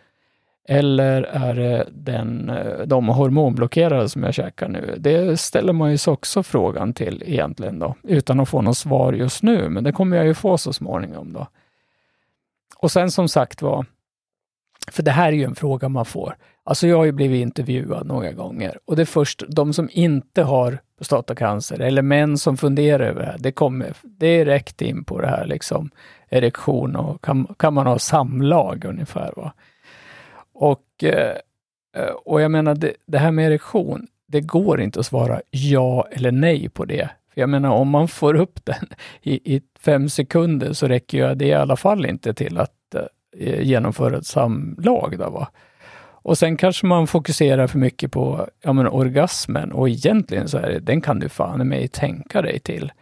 Eller 0.68 1.22
är 1.22 1.54
det 1.54 1.88
den, 1.92 2.50
eh, 2.50 2.86
de 2.86 3.08
hormonblockerare 3.08 4.08
som 4.08 4.22
jag 4.22 4.34
käkar 4.34 4.68
nu? 4.68 4.94
Det 4.98 5.40
ställer 5.40 5.72
man 5.72 5.92
ju 5.92 5.98
också 6.06 6.42
frågan 6.42 6.94
till 6.94 7.22
egentligen 7.26 7.78
då, 7.78 7.94
utan 8.02 8.40
att 8.40 8.48
få 8.48 8.62
något 8.62 8.76
svar 8.76 9.12
just 9.12 9.42
nu, 9.42 9.68
men 9.68 9.84
det 9.84 9.92
kommer 9.92 10.16
jag 10.16 10.26
ju 10.26 10.34
få 10.34 10.58
så 10.58 10.72
småningom 10.72 11.32
då. 11.32 11.46
Och 12.76 12.92
sen 12.92 13.10
som 13.10 13.28
sagt 13.28 13.62
var, 13.62 13.86
för 14.92 15.02
det 15.02 15.10
här 15.10 15.28
är 15.28 15.32
ju 15.32 15.44
en 15.44 15.54
fråga 15.54 15.88
man 15.88 16.04
får. 16.04 16.36
Alltså 16.64 16.86
jag 16.86 16.96
har 16.96 17.04
ju 17.04 17.12
blivit 17.12 17.42
intervjuad 17.42 18.06
några 18.06 18.32
gånger 18.32 18.78
och 18.84 18.96
det 18.96 19.02
är 19.02 19.06
först 19.06 19.42
de 19.48 19.72
som 19.72 19.88
inte 19.92 20.42
har 20.42 20.78
prostatacancer 20.98 21.80
eller 21.80 22.02
män 22.02 22.38
som 22.38 22.56
funderar 22.56 23.04
över 23.04 23.20
det 23.20 23.26
här, 23.26 23.38
det 23.38 23.52
kommer 23.52 23.92
direkt 24.02 24.82
in 24.82 25.04
på 25.04 25.20
det 25.20 25.28
här 25.28 25.46
liksom 25.46 25.90
erektion 26.28 26.96
och 26.96 27.24
kan, 27.24 27.54
kan 27.58 27.74
man 27.74 27.86
ha 27.86 27.98
samlag 27.98 28.84
ungefär. 28.84 29.32
Va? 29.36 29.52
Och, 30.52 31.04
eh, 31.04 31.36
och 32.24 32.40
jag 32.40 32.50
menar, 32.50 32.74
det, 32.74 32.92
det 33.06 33.18
här 33.18 33.30
med 33.30 33.46
erektion, 33.46 34.06
det 34.26 34.40
går 34.40 34.80
inte 34.80 35.00
att 35.00 35.06
svara 35.06 35.40
ja 35.50 36.06
eller 36.10 36.32
nej 36.32 36.68
på 36.68 36.84
det. 36.84 37.10
För 37.34 37.40
jag 37.40 37.50
menar, 37.50 37.70
om 37.70 37.88
man 37.88 38.08
får 38.08 38.34
upp 38.34 38.64
den 38.64 38.86
i, 39.22 39.56
i 39.56 39.62
fem 39.80 40.08
sekunder 40.08 40.72
så 40.72 40.88
räcker 40.88 41.28
ju 41.28 41.34
det 41.34 41.46
i 41.46 41.54
alla 41.54 41.76
fall 41.76 42.06
inte 42.06 42.34
till 42.34 42.58
att 42.58 42.94
eh, 43.38 43.60
genomföra 43.60 44.16
ett 44.16 44.26
samlag. 44.26 45.18
Då, 45.18 45.30
va? 45.30 45.48
Och 46.26 46.38
sen 46.38 46.56
kanske 46.56 46.86
man 46.86 47.06
fokuserar 47.06 47.66
för 47.66 47.78
mycket 47.78 48.12
på 48.12 48.48
ja, 48.62 48.72
men 48.72 48.86
orgasmen 48.86 49.72
och 49.72 49.88
egentligen 49.88 50.48
så 50.48 50.58
är 50.58 50.70
det, 50.70 50.78
den 50.78 51.00
kan 51.00 51.18
du 51.18 51.28
fan 51.28 51.60
i 51.60 51.64
mig 51.64 51.88
tänka 51.88 52.42
dig 52.42 52.58
till. 52.58 52.92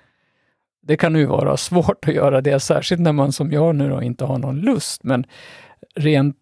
Det 0.83 0.97
kan 0.97 1.16
ju 1.16 1.26
vara 1.26 1.57
svårt 1.57 2.09
att 2.09 2.14
göra 2.14 2.40
det, 2.40 2.61
särskilt 2.61 3.00
när 3.00 3.12
man 3.12 3.33
som 3.33 3.52
jag 3.52 3.76
nu 3.76 3.88
då 3.88 4.02
inte 4.02 4.25
har 4.25 4.38
någon 4.38 4.61
lust, 4.61 5.04
men 5.04 5.26
rent 5.95 6.37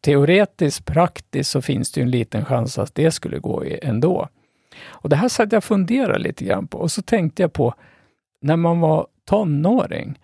teoretiskt, 0.00 0.86
praktiskt 0.86 1.50
så 1.50 1.62
finns 1.62 1.92
det 1.92 2.00
ju 2.00 2.02
en 2.02 2.10
liten 2.10 2.44
chans 2.44 2.78
att 2.78 2.94
det 2.94 3.10
skulle 3.10 3.38
gå 3.38 3.64
ändå. 3.82 4.28
Och 4.86 5.08
det 5.08 5.16
här 5.16 5.28
satt 5.28 5.52
jag 5.52 5.58
och 5.58 5.64
funderade 5.64 6.18
lite 6.18 6.44
grann 6.44 6.66
på 6.66 6.78
och 6.78 6.92
så 6.92 7.02
tänkte 7.02 7.42
jag 7.42 7.52
på 7.52 7.74
när 8.40 8.56
man 8.56 8.80
var 8.80 9.06
tonåring, 9.24 10.18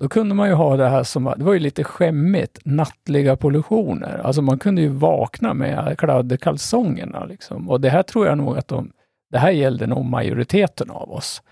då 0.00 0.08
kunde 0.08 0.34
man 0.34 0.48
ju 0.48 0.54
ha 0.54 0.76
det 0.76 0.88
här 0.88 1.02
som, 1.02 1.34
det 1.36 1.44
var 1.44 1.52
ju 1.52 1.58
lite 1.58 1.84
skämmigt, 1.84 2.58
nattliga 2.64 3.36
pollutioner. 3.36 4.20
Alltså 4.24 4.42
man 4.42 4.58
kunde 4.58 4.82
ju 4.82 4.88
vakna 4.88 5.54
med 5.54 5.98
kladdekalsongerna. 5.98 7.24
Liksom. 7.24 7.70
Och 7.70 7.80
det 7.80 7.90
här 7.90 8.02
tror 8.02 8.26
jag 8.26 8.38
nog 8.38 8.58
att 8.58 8.68
de, 8.68 8.92
det 9.30 9.38
här 9.38 9.50
gällde 9.50 9.86
nog 9.86 10.04
majoriteten 10.04 10.90
av 10.90 11.12
oss. 11.12 11.42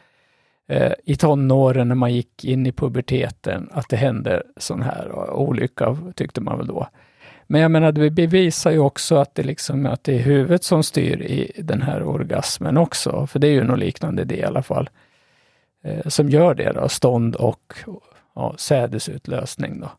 Eh, 0.69 0.93
I 1.05 1.17
tonåren 1.17 1.89
när 1.89 1.95
man 1.95 2.15
gick 2.15 2.45
in 2.45 2.67
i 2.67 2.73
puberteten, 2.73 3.69
att 3.73 3.89
det 3.89 3.97
hände 3.97 4.43
sån 4.57 4.83
här 4.83 5.31
olycka, 5.31 5.97
tyckte 6.15 6.41
man 6.41 6.59
väl 6.59 6.67
då. 6.67 6.89
Men 7.47 7.61
jag 7.61 7.71
menar, 7.71 7.93
det 7.93 8.11
bevisar 8.11 8.71
ju 8.71 8.79
också 8.79 9.17
att 9.17 9.35
det, 9.35 9.43
liksom, 9.43 9.87
att 9.87 10.05
det 10.05 10.15
är 10.15 10.23
huvudet 10.23 10.65
som 10.65 10.83
styr 10.83 11.23
i 11.23 11.63
den 11.63 11.83
här 11.83 12.03
orgasmen 12.03 12.77
också. 12.77 13.27
För 13.27 13.39
det 13.39 13.49
är 13.49 13.53
ju 13.53 13.65
något 13.65 13.79
liknande 13.79 14.25
det 14.25 14.37
i 14.37 14.45
alla 14.45 14.63
fall. 14.63 14.91
Eh, 15.85 16.09
som 16.09 16.29
gör 16.29 16.55
det 16.55 16.73
då, 16.73 16.89
stånd 16.89 17.37
och 17.37 17.75
ja, 18.39 18.55
sädesutlösning. 18.59 19.81
Då. 19.81 19.91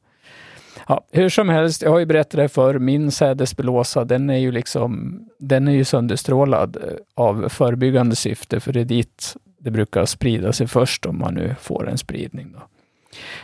Ja, 0.87 1.05
hur 1.11 1.29
som 1.29 1.49
helst, 1.49 1.81
jag 1.81 1.91
har 1.91 1.99
ju 1.99 2.05
berättat 2.05 2.31
det 2.31 2.49
för 2.49 2.79
min 2.79 3.11
sädesblåsa, 3.11 4.05
den 4.05 4.29
är 4.29 4.37
ju 4.37 4.51
liksom, 4.51 5.21
den 5.39 5.67
är 5.67 5.71
ju 5.71 5.83
sönderstrålad 5.83 6.77
eh, 6.77 6.93
av 7.15 7.49
förebyggande 7.49 8.15
syfte, 8.15 8.59
för 8.59 8.73
det 8.73 8.79
är 8.79 8.85
dit 8.85 9.35
det 9.59 9.71
brukar 9.71 10.05
sprida 10.05 10.53
sig 10.53 10.67
först 10.67 11.05
om 11.05 11.19
man 11.19 11.33
nu 11.33 11.55
får 11.61 11.89
en 11.89 11.97
spridning. 11.97 12.51
Då. 12.51 12.59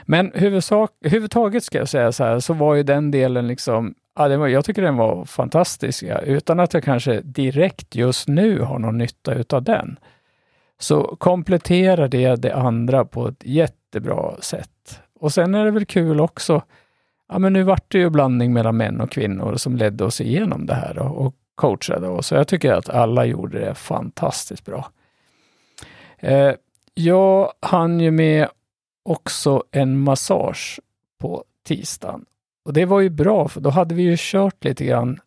Men 0.06 0.32
huvudsak, 0.36 0.92
huvudtaget 1.02 1.64
ska 1.64 1.78
jag 1.78 1.90
säga 1.90 2.12
så 2.12 2.24
här, 2.24 2.40
så 2.40 2.54
var 2.54 2.76
ju 2.76 2.84
den 2.84 3.12
delen 3.12 3.48
liksom, 3.48 3.96
ja, 4.16 4.28
den 4.28 4.40
var, 4.40 4.48
jag 4.48 4.66
tycker 4.66 4.82
den 4.82 4.98
var 4.98 5.26
fantastisk, 5.26 6.04
ja, 6.04 6.20
utan 6.20 6.60
att 6.60 6.74
jag 6.74 6.84
kanske 6.84 7.22
direkt 7.22 7.96
just 7.96 8.28
nu 8.28 8.60
har 8.60 8.80
någon 8.80 8.98
nytta 8.98 9.34
utav 9.34 9.64
den. 9.64 10.00
så 10.80 11.16
kompletterar 11.20 12.08
det 12.08 12.36
det 12.36 12.56
andra 12.56 13.06
på 13.06 13.28
ett 13.28 13.46
jättebra 13.96 14.42
sätt. 14.42 15.02
Och 15.20 15.34
sen 15.34 15.56
är 15.56 15.66
det 15.66 15.72
väl 15.72 15.86
kul 15.86 16.20
också, 16.20 16.62
ja 17.30 17.40
men 17.40 17.54
nu 17.54 17.64
vart 17.64 17.92
det 17.92 17.98
ju 17.98 18.10
blandning 18.10 18.54
mellan 18.54 18.78
män 18.78 19.02
och 19.02 19.12
kvinnor 19.12 19.56
som 19.56 19.76
ledde 19.76 20.06
oss 20.06 20.22
igenom 20.22 20.66
det 20.66 20.74
här 20.74 21.00
och, 21.00 21.26
och 21.26 21.36
coachade 21.56 22.08
oss. 22.08 22.28
Så 22.28 22.36
jag 22.36 22.48
tycker 22.48 22.74
att 22.74 22.90
alla 22.90 23.26
gjorde 23.26 23.60
det 23.60 23.76
fantastiskt 23.76 24.66
bra. 24.66 24.90
Eh, 26.18 26.54
jag 26.94 27.52
hann 27.62 28.00
ju 28.00 28.12
med 28.12 28.48
också 29.06 29.64
en 29.72 30.00
massage 30.00 30.80
på 31.20 31.44
tisdagen. 31.68 32.26
Och 32.66 32.74
det 32.74 32.86
var 32.86 33.02
ju 33.02 33.10
bra, 33.10 33.48
för 33.48 33.62
då 33.62 33.70
hade 33.70 33.96
vi 33.96 34.04
ju 34.04 34.16
kört 34.20 34.64
lite 34.64 34.86
grann 34.86 35.20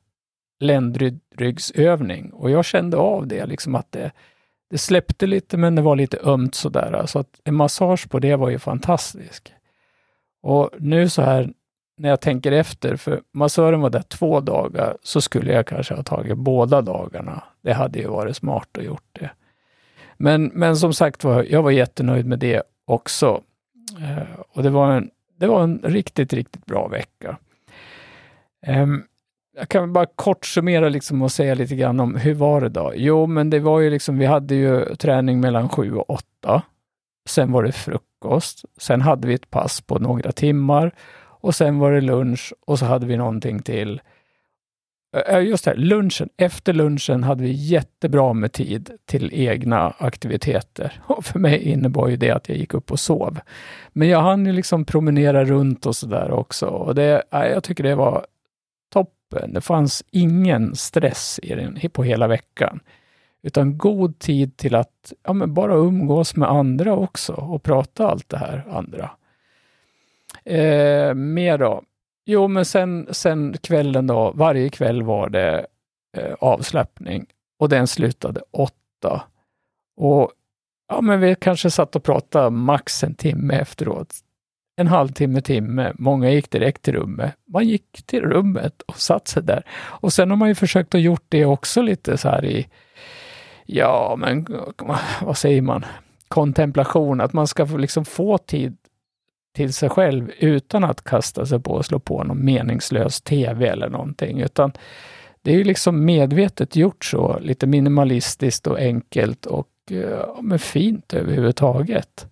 ländryggsövning 0.60 2.32
och 2.32 2.50
jag 2.50 2.64
kände 2.64 2.96
av 2.96 3.26
det, 3.26 3.46
liksom 3.46 3.74
att 3.74 3.92
det, 3.92 4.12
det 4.70 4.78
släppte 4.78 5.26
lite, 5.26 5.56
men 5.56 5.74
det 5.74 5.82
var 5.82 5.96
lite 5.96 6.18
ömt 6.22 6.54
sådär. 6.54 7.06
Så 7.06 7.18
att 7.18 7.40
en 7.44 7.54
massage 7.54 8.08
på 8.08 8.18
det 8.18 8.36
var 8.36 8.50
ju 8.50 8.58
fantastisk. 8.58 9.52
Och 10.42 10.70
nu 10.78 11.08
så 11.08 11.22
här 11.22 11.52
när 11.98 12.08
jag 12.08 12.20
tänker 12.20 12.52
efter, 12.52 12.96
för 12.96 13.20
massören 13.32 13.80
var 13.80 13.90
där 13.90 14.02
två 14.02 14.40
dagar, 14.40 14.96
så 15.02 15.20
skulle 15.20 15.52
jag 15.52 15.66
kanske 15.66 15.94
ha 15.94 16.02
tagit 16.02 16.38
båda 16.38 16.82
dagarna. 16.82 17.42
Det 17.60 17.72
hade 17.72 17.98
ju 17.98 18.08
varit 18.08 18.36
smart 18.36 18.78
att 18.78 18.84
gjort 18.84 19.08
det. 19.12 19.30
Men, 20.16 20.44
men 20.44 20.76
som 20.76 20.92
sagt 20.92 21.24
var, 21.24 21.46
jag 21.50 21.62
var 21.62 21.70
jättenöjd 21.70 22.26
med 22.26 22.38
det 22.38 22.62
också. 22.84 23.42
Eh, 24.00 24.40
och 24.48 24.62
det 24.62 24.70
var, 24.70 24.92
en, 24.92 25.10
det 25.36 25.46
var 25.46 25.62
en 25.62 25.80
riktigt, 25.84 26.32
riktigt 26.32 26.66
bra 26.66 26.88
vecka. 26.88 27.36
Um, 28.66 29.04
jag 29.58 29.68
kan 29.68 29.92
bara 29.92 30.06
kort 30.06 30.46
summera 30.46 30.88
liksom 30.88 31.22
och 31.22 31.32
säga 31.32 31.54
lite 31.54 31.74
grann 31.76 32.00
om 32.00 32.14
hur 32.16 32.34
var 32.34 32.60
det 32.60 32.68
då? 32.68 32.92
Jo, 32.96 33.26
men 33.26 33.50
det 33.50 33.60
var 33.60 33.80
ju 33.80 33.90
liksom, 33.90 34.18
vi 34.18 34.26
hade 34.26 34.54
ju 34.54 34.94
träning 34.94 35.40
mellan 35.40 35.68
sju 35.68 35.94
och 35.94 36.10
åtta. 36.10 36.62
Sen 37.28 37.52
var 37.52 37.62
det 37.62 37.72
frukost. 37.72 38.64
Sen 38.76 39.00
hade 39.00 39.28
vi 39.28 39.34
ett 39.34 39.50
pass 39.50 39.80
på 39.80 39.98
några 39.98 40.32
timmar 40.32 40.94
och 41.40 41.54
sen 41.54 41.78
var 41.78 41.92
det 41.92 42.00
lunch 42.00 42.54
och 42.66 42.78
så 42.78 42.84
hade 42.84 43.06
vi 43.06 43.16
någonting 43.16 43.62
till. 43.62 44.00
Just 45.42 45.64
det, 45.64 45.74
lunchen. 45.74 46.28
Efter 46.36 46.72
lunchen 46.72 47.24
hade 47.24 47.42
vi 47.42 47.50
jättebra 47.50 48.32
med 48.32 48.52
tid 48.52 48.90
till 49.06 49.30
egna 49.32 49.94
aktiviteter. 49.98 51.00
Och 51.06 51.24
för 51.24 51.38
mig 51.38 51.62
innebar 51.62 52.08
ju 52.08 52.16
det 52.16 52.30
att 52.30 52.48
jag 52.48 52.58
gick 52.58 52.74
upp 52.74 52.90
och 52.90 53.00
sov. 53.00 53.38
Men 53.92 54.08
jag 54.08 54.20
hann 54.20 54.46
ju 54.46 54.52
liksom 54.52 54.84
promenera 54.84 55.44
runt 55.44 55.86
och 55.86 55.96
sådär 55.96 56.30
också. 56.30 56.66
Och 56.66 56.94
det, 56.94 57.22
jag 57.30 57.64
tycker 57.64 57.84
det 57.84 57.94
var 57.94 58.26
toppen. 59.28 59.52
Det 59.52 59.60
fanns 59.60 60.04
ingen 60.10 60.74
stress 60.74 61.40
i 61.42 61.54
den, 61.54 61.78
på 61.92 62.02
hela 62.02 62.26
veckan. 62.26 62.80
Utan 63.42 63.78
god 63.78 64.18
tid 64.18 64.56
till 64.56 64.74
att 64.74 65.12
ja, 65.22 65.32
men 65.32 65.54
bara 65.54 65.74
umgås 65.74 66.36
med 66.36 66.48
andra 66.50 66.94
också 66.94 67.32
och 67.32 67.62
prata 67.62 68.08
allt 68.08 68.28
det 68.28 68.38
här 68.38 68.64
andra. 68.70 69.10
Eh, 70.44 71.14
mer 71.14 71.58
då? 71.58 71.82
Jo, 72.26 72.48
men 72.48 72.64
sen, 72.64 73.08
sen 73.10 73.56
kvällen 73.62 74.06
då, 74.06 74.32
varje 74.34 74.68
kväll 74.68 75.02
var 75.02 75.28
det 75.28 75.66
eh, 76.16 76.34
avslappning 76.40 77.26
och 77.58 77.68
den 77.68 77.86
slutade 77.86 78.40
åtta. 78.50 79.22
Och 79.96 80.32
ja, 80.88 81.00
men 81.00 81.20
vi 81.20 81.34
kanske 81.34 81.70
satt 81.70 81.96
och 81.96 82.02
pratade 82.02 82.50
max 82.50 83.04
en 83.04 83.14
timme 83.14 83.54
efteråt. 83.54 84.14
En 84.78 84.86
halvtimme, 84.86 85.40
timme. 85.40 85.92
Många 85.98 86.30
gick 86.30 86.50
direkt 86.50 86.82
till 86.82 86.94
rummet. 86.94 87.34
Man 87.46 87.68
gick 87.68 88.02
till 88.06 88.22
rummet 88.22 88.82
och 88.82 88.96
satt 88.96 89.28
sig 89.28 89.42
där. 89.42 89.62
Och 89.78 90.12
sen 90.12 90.30
har 90.30 90.36
man 90.36 90.48
ju 90.48 90.54
försökt 90.54 90.94
att 90.94 91.00
gjort 91.00 91.24
det 91.28 91.44
också 91.44 91.82
lite 91.82 92.18
så 92.18 92.28
här 92.28 92.44
i, 92.44 92.68
ja, 93.66 94.14
men 94.18 94.46
vad 95.22 95.36
säger 95.36 95.62
man, 95.62 95.84
kontemplation, 96.28 97.20
att 97.20 97.32
man 97.32 97.46
ska 97.46 97.64
liksom 97.64 98.04
få 98.04 98.38
tid 98.38 98.76
till 99.54 99.72
sig 99.72 99.88
själv 99.88 100.30
utan 100.38 100.84
att 100.84 101.04
kasta 101.04 101.46
sig 101.46 101.60
på 101.60 101.70
och 101.70 101.86
slå 101.86 101.98
på 101.98 102.24
någon 102.24 102.44
meningslös 102.44 103.20
tv 103.20 103.68
eller 103.68 103.88
någonting, 103.88 104.40
utan 104.40 104.72
det 105.42 105.50
är 105.52 105.56
ju 105.56 105.64
liksom 105.64 106.04
medvetet 106.04 106.76
gjort 106.76 107.04
så, 107.04 107.38
lite 107.40 107.66
minimalistiskt 107.66 108.66
och 108.66 108.78
enkelt 108.78 109.46
och 109.46 109.68
ja, 109.88 110.38
men 110.42 110.58
fint 110.58 111.14
överhuvudtaget. 111.14 112.26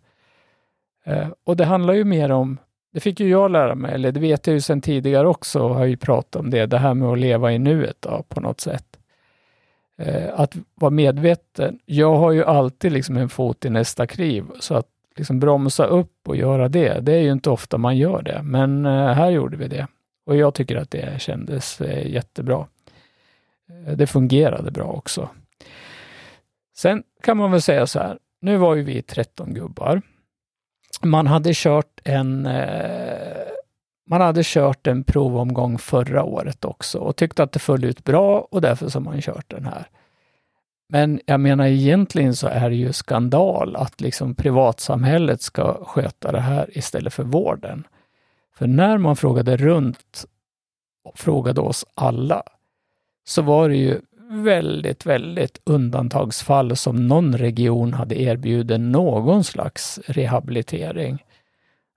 Eh, 1.07 1.29
och 1.45 1.57
det 1.57 1.65
handlar 1.65 1.95
ju 1.95 2.05
mer 2.05 2.31
om, 2.31 2.59
det 2.93 3.01
fick 3.01 3.21
ju 3.21 3.29
jag 3.29 3.51
lära 3.51 3.75
mig, 3.75 3.95
eller 3.95 4.13
det 4.13 4.21
vet 4.21 4.47
jag 4.47 4.55
ju 4.55 4.61
sedan 4.61 4.81
tidigare 4.81 5.29
också, 5.29 5.61
och 5.61 5.75
har 5.75 5.85
ju 5.85 5.97
pratat 5.97 6.37
om 6.37 6.51
det, 6.51 6.67
det 6.67 6.79
här 6.79 6.95
med 6.95 7.09
att 7.09 7.19
leva 7.19 7.53
i 7.53 7.59
nuet 7.59 7.97
då, 8.01 8.25
på 8.29 8.41
något 8.41 8.61
sätt. 8.61 8.99
Eh, 9.99 10.41
att 10.41 10.57
vara 10.75 10.91
medveten. 10.91 11.79
Jag 11.85 12.17
har 12.17 12.33
ju 12.33 12.45
alltid 12.45 12.93
liksom 12.93 13.17
en 13.17 13.29
fot 13.29 13.65
i 13.65 13.71
nästa 13.71 14.07
kliv, 14.07 14.45
så 14.61 14.75
att 14.75 14.87
liksom 15.17 15.41
bromsa 15.41 15.85
upp 15.85 16.29
och 16.29 16.37
göra 16.37 16.69
det, 16.69 17.01
det 17.01 17.13
är 17.13 17.23
ju 17.23 17.33
inte 17.33 17.51
ofta 17.51 17.79
man 17.79 17.97
gör 17.97 18.23
det, 18.23 18.41
men 18.43 18.87
eh, 18.87 19.13
här 19.13 19.31
gjorde 19.31 19.57
vi 19.57 19.69
det. 19.69 19.87
Och 20.27 20.37
jag 20.37 20.55
tycker 20.55 20.77
att 20.77 20.91
det 20.91 21.21
kändes 21.21 21.81
jättebra. 22.05 22.67
Det 23.97 24.07
fungerade 24.07 24.71
bra 24.71 24.85
också. 24.85 25.29
Sen 26.77 27.03
kan 27.23 27.37
man 27.37 27.51
väl 27.51 27.63
säga 27.63 27.87
så 27.87 27.99
här, 27.99 28.19
nu 28.41 28.57
var 28.57 28.75
ju 28.75 28.83
vi 28.83 29.03
13 29.03 29.55
gubbar. 29.55 30.03
Man 31.03 31.27
hade 31.27 31.51
kört 31.55 32.01
en 32.05 32.47
eh, 32.47 33.47
man 34.09 34.21
hade 34.21 34.43
kört 34.45 34.87
en 34.87 35.05
provomgång 35.05 35.79
förra 35.79 36.25
året 36.25 36.65
också 36.65 36.99
och 36.99 37.17
tyckte 37.17 37.43
att 37.43 37.53
det 37.53 37.59
föll 37.59 37.85
ut 37.85 38.05
bra 38.05 38.49
och 38.51 38.61
därför 38.61 38.91
har 38.91 39.01
man 39.01 39.21
kört 39.21 39.51
den 39.51 39.65
här. 39.65 39.89
Men 40.89 41.21
jag 41.27 41.41
menar 41.41 41.67
egentligen 41.67 42.37
så 42.37 42.47
är 42.47 42.71
det 42.71 42.77
ju 42.77 42.93
skandal 42.93 43.77
att 43.77 44.01
liksom 44.01 44.35
privatsamhället 44.35 45.43
ska 45.43 45.85
sköta 45.85 46.33
det 46.33 46.41
här 46.41 46.79
istället 46.79 47.15
för 47.15 47.23
vården. 47.23 47.87
För 48.55 48.67
när 48.67 48.99
man 48.99 49.17
frågade 49.17 49.57
runt 49.57 50.25
och 51.05 51.19
frågade 51.19 51.61
oss 51.61 51.85
alla, 51.95 52.43
så 53.25 53.43
var 53.43 53.69
det 53.69 53.77
ju 53.77 54.01
väldigt, 54.31 55.07
väldigt 55.07 55.61
undantagsfall 55.65 56.77
som 56.77 57.07
någon 57.07 57.39
region 57.39 57.93
hade 57.93 58.21
erbjudit 58.21 58.81
någon 58.81 59.45
slags 59.45 60.01
rehabilitering. 60.07 61.25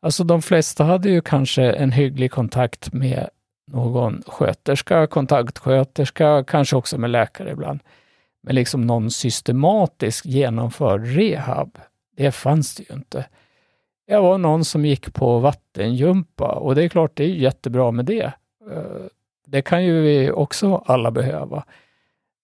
Alltså 0.01 0.23
de 0.23 0.41
flesta 0.41 0.83
hade 0.83 1.09
ju 1.09 1.21
kanske 1.21 1.63
en 1.71 1.91
hygglig 1.91 2.31
kontakt 2.31 2.93
med 2.93 3.29
någon 3.71 4.23
sköterska, 4.27 5.07
kontaktsköterska, 5.07 6.43
kanske 6.47 6.75
också 6.75 6.97
med 6.97 7.09
läkare 7.09 7.51
ibland. 7.51 7.79
Men 8.43 8.55
liksom 8.55 8.81
någon 8.81 9.11
systematisk 9.11 10.25
genomförd 10.25 11.05
rehab, 11.05 11.77
det 12.17 12.31
fanns 12.31 12.75
det 12.75 12.89
ju 12.89 12.95
inte. 12.95 13.25
Jag 14.05 14.21
var 14.21 14.37
någon 14.37 14.65
som 14.65 14.85
gick 14.85 15.13
på 15.13 15.39
vattengympa 15.39 16.51
och 16.51 16.75
det 16.75 16.83
är 16.83 16.89
klart, 16.89 17.11
det 17.15 17.23
är 17.23 17.27
jättebra 17.27 17.91
med 17.91 18.05
det. 18.05 18.33
Eh, 18.71 19.05
det 19.47 19.61
kan 19.61 19.83
ju 19.83 20.01
vi 20.01 20.31
också 20.31 20.83
alla 20.85 21.11
behöva. 21.11 21.63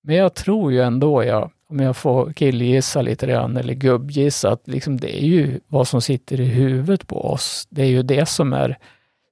Men 0.06 0.16
jag 0.16 0.34
tror 0.34 0.72
ju 0.72 0.82
ändå, 0.82 1.24
jag, 1.24 1.52
om 1.70 1.80
jag 1.80 1.98
får 1.98 2.34
killgissa 2.34 3.02
lite 3.02 3.28
grann, 3.28 3.58
eller 3.58 3.74
gubbgissa, 3.74 4.52
att 4.52 4.68
liksom 4.68 4.98
det 4.98 5.24
är 5.24 5.26
ju 5.26 5.60
vad 5.68 5.88
som 5.88 6.02
sitter 6.02 6.40
i 6.40 6.46
huvudet 6.46 7.08
på 7.08 7.26
oss. 7.26 7.68
Det 7.70 7.82
är 7.82 7.88
ju 7.88 8.04
det 8.04 8.26
som 8.26 8.54
är 8.54 8.78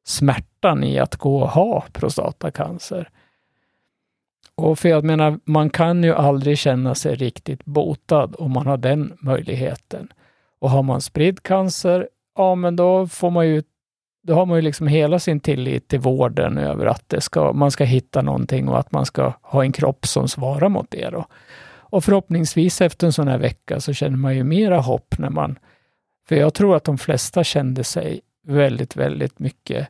smärtan 0.05 0.83
i 0.83 0.99
att 0.99 1.15
gå 1.15 1.41
och 1.41 1.49
ha 1.49 1.83
prostatacancer. 1.91 3.09
Och 4.55 4.79
för 4.79 4.89
jag 4.89 5.03
menar, 5.03 5.39
man 5.45 5.69
kan 5.69 6.03
ju 6.03 6.13
aldrig 6.13 6.57
känna 6.57 6.95
sig 6.95 7.15
riktigt 7.15 7.65
botad 7.65 8.35
om 8.37 8.51
man 8.51 8.67
har 8.67 8.77
den 8.77 9.17
möjligheten. 9.19 10.07
Och 10.59 10.69
har 10.69 10.83
man 10.83 11.01
spridd 11.01 11.43
cancer, 11.43 12.09
ja 12.35 12.55
men 12.55 12.75
då 12.75 13.07
får 13.07 13.29
man 13.29 13.47
ju 13.47 13.63
då 14.23 14.33
har 14.33 14.45
man 14.45 14.57
ju 14.57 14.61
liksom 14.61 14.87
hela 14.87 15.19
sin 15.19 15.39
tillit 15.39 15.87
till 15.87 15.99
vården 15.99 16.57
över 16.57 16.85
att 16.85 17.09
det 17.09 17.21
ska, 17.21 17.53
man 17.53 17.71
ska 17.71 17.83
hitta 17.83 18.21
någonting 18.21 18.67
och 18.67 18.79
att 18.79 18.91
man 18.91 19.05
ska 19.05 19.33
ha 19.41 19.63
en 19.63 19.71
kropp 19.71 20.07
som 20.07 20.27
svarar 20.27 20.69
mot 20.69 20.91
det. 20.91 21.09
Då. 21.09 21.25
Och 21.75 22.03
förhoppningsvis 22.03 22.81
efter 22.81 23.07
en 23.07 23.13
sån 23.13 23.27
här 23.27 23.37
vecka 23.37 23.79
så 23.79 23.93
känner 23.93 24.17
man 24.17 24.35
ju 24.35 24.43
mera 24.43 24.79
hopp 24.79 25.15
när 25.17 25.29
man... 25.29 25.59
För 26.27 26.35
jag 26.35 26.53
tror 26.53 26.75
att 26.75 26.83
de 26.83 26.97
flesta 26.97 27.43
kände 27.43 27.83
sig 27.83 28.21
väldigt, 28.47 28.95
väldigt 28.95 29.39
mycket 29.39 29.87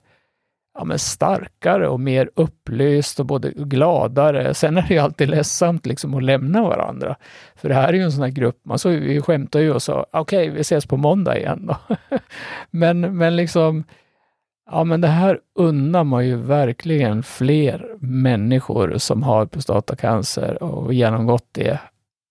ja, 0.73 0.83
men 0.83 0.99
starkare 0.99 1.87
och 1.87 1.99
mer 1.99 2.29
upplyst 2.35 3.19
och 3.19 3.25
både 3.25 3.51
gladare. 3.51 4.53
Sen 4.53 4.77
är 4.77 4.81
det 4.81 4.93
ju 4.93 4.99
alltid 4.99 5.29
ledsamt 5.29 5.85
liksom 5.85 6.13
att 6.13 6.23
lämna 6.23 6.63
varandra. 6.63 7.15
För 7.55 7.69
det 7.69 7.75
här 7.75 7.87
är 7.87 7.93
ju 7.93 8.01
en 8.01 8.11
sån 8.11 8.23
här 8.23 8.29
grupp, 8.29 8.59
man 8.63 8.79
så, 8.79 8.89
vi 8.89 9.21
skämtar 9.21 9.59
ju 9.59 9.73
och 9.73 9.83
sa 9.83 10.05
okej, 10.11 10.47
okay, 10.47 10.49
vi 10.49 10.61
ses 10.61 10.85
på 10.85 10.97
måndag 10.97 11.37
igen 11.37 11.65
då. 11.67 11.95
men, 12.69 13.17
men 13.17 13.35
liksom, 13.35 13.83
ja 14.71 14.83
men 14.83 15.01
det 15.01 15.07
här 15.07 15.39
unnar 15.55 16.03
man 16.03 16.27
ju 16.27 16.35
verkligen 16.35 17.23
fler 17.23 17.95
människor 17.99 18.97
som 18.97 19.23
har 19.23 19.45
prostatacancer 19.45 20.63
och 20.63 20.93
genomgått 20.93 21.47
det, 21.51 21.79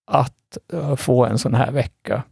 att 0.07 0.59
eh, 0.73 0.97
få 0.97 1.25
en 1.25 1.39
sån 1.39 1.55
här 1.55 1.71
vecka. 1.73 2.23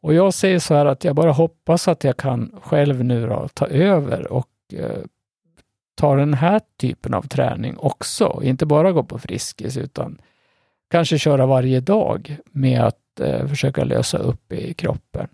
Och 0.00 0.14
jag 0.14 0.34
säger 0.34 0.58
så 0.58 0.74
här 0.74 0.86
att 0.86 1.04
jag 1.04 1.16
bara 1.16 1.32
hoppas 1.32 1.88
att 1.88 2.04
jag 2.04 2.16
kan 2.16 2.60
själv 2.62 3.04
nu 3.04 3.26
då, 3.26 3.48
ta 3.54 3.66
över 3.66 4.32
och 4.32 4.48
eh, 4.72 5.02
ta 5.94 6.16
den 6.16 6.34
här 6.34 6.60
typen 6.80 7.14
av 7.14 7.22
träning 7.22 7.76
också. 7.78 8.40
Inte 8.42 8.66
bara 8.66 8.92
gå 8.92 9.02
på 9.02 9.18
Friskis, 9.18 9.76
utan 9.76 10.18
kanske 10.90 11.18
köra 11.18 11.46
varje 11.46 11.80
dag 11.80 12.36
med 12.52 12.80
att 12.80 13.00
att 13.16 13.20
eh, 13.20 13.46
försöka 13.46 13.84
lösa 13.84 14.18
upp 14.18 14.52
i 14.52 14.74
kroppen. 14.74 15.28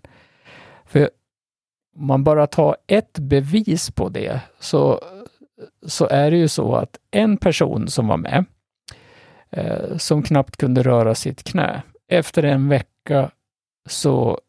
För 0.85 1.09
om 1.95 2.07
man 2.07 2.23
bara 2.23 2.47
tar 2.47 2.77
ett 2.87 3.19
bevis 3.19 3.91
på 3.91 4.09
det 4.09 4.41
så, 4.59 5.01
så 5.85 6.07
är 6.07 6.31
det 6.31 6.37
ju 6.37 6.47
så 6.47 6.75
att 6.75 6.97
en 7.11 7.37
person 7.37 7.87
som 7.87 8.07
var 8.07 8.17
med, 8.17 8.45
eh, 9.49 9.97
som 9.97 10.23
knappt 10.23 10.57
kunde 10.57 10.83
röra 10.83 11.15
sitt 11.15 11.43
knä, 11.43 11.81
efter 12.07 12.43
en 12.43 12.69
vecka 12.69 13.31
så, 13.89 14.39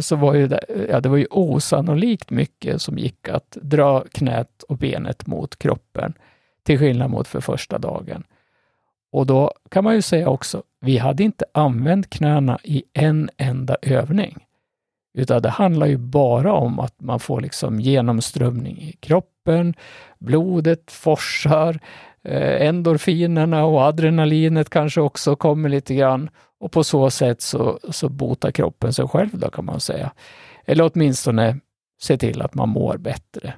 så 0.00 0.16
var 0.16 0.34
ju 0.34 0.46
det, 0.46 0.86
ja, 0.90 1.00
det 1.00 1.08
var 1.08 1.16
ju 1.16 1.26
osannolikt 1.30 2.30
mycket 2.30 2.82
som 2.82 2.98
gick 2.98 3.28
att 3.28 3.58
dra 3.62 4.04
knät 4.12 4.62
och 4.62 4.76
benet 4.76 5.26
mot 5.26 5.58
kroppen, 5.58 6.14
till 6.62 6.78
skillnad 6.78 7.10
mot 7.10 7.28
för 7.28 7.40
första 7.40 7.78
dagen. 7.78 8.24
Och 9.12 9.26
då 9.26 9.52
kan 9.68 9.84
man 9.84 9.94
ju 9.94 10.02
säga 10.02 10.28
också, 10.28 10.62
vi 10.80 10.98
hade 10.98 11.22
inte 11.22 11.44
använt 11.52 12.10
knäna 12.10 12.58
i 12.62 12.84
en 12.92 13.30
enda 13.36 13.76
övning. 13.82 14.45
Utan 15.16 15.42
det 15.42 15.48
handlar 15.48 15.86
ju 15.86 15.96
bara 15.96 16.52
om 16.52 16.80
att 16.80 17.00
man 17.00 17.20
får 17.20 17.40
liksom 17.40 17.80
genomströmning 17.80 18.78
i 18.78 18.92
kroppen, 18.92 19.74
blodet 20.18 20.90
forsar, 20.90 21.78
eh, 22.24 22.66
endorfinerna 22.66 23.64
och 23.64 23.80
adrenalinet 23.80 24.70
kanske 24.70 25.00
också 25.00 25.36
kommer 25.36 25.68
lite 25.68 25.94
grann 25.94 26.30
och 26.60 26.72
på 26.72 26.84
så 26.84 27.10
sätt 27.10 27.42
så, 27.42 27.78
så 27.90 28.08
botar 28.08 28.50
kroppen 28.50 28.92
sig 28.92 29.08
själv 29.08 29.30
då 29.32 29.50
kan 29.50 29.64
man 29.64 29.80
säga. 29.80 30.12
Eller 30.64 30.90
åtminstone 30.94 31.60
se 32.00 32.16
till 32.18 32.42
att 32.42 32.54
man 32.54 32.68
mår 32.68 32.96
bättre. 32.96 33.54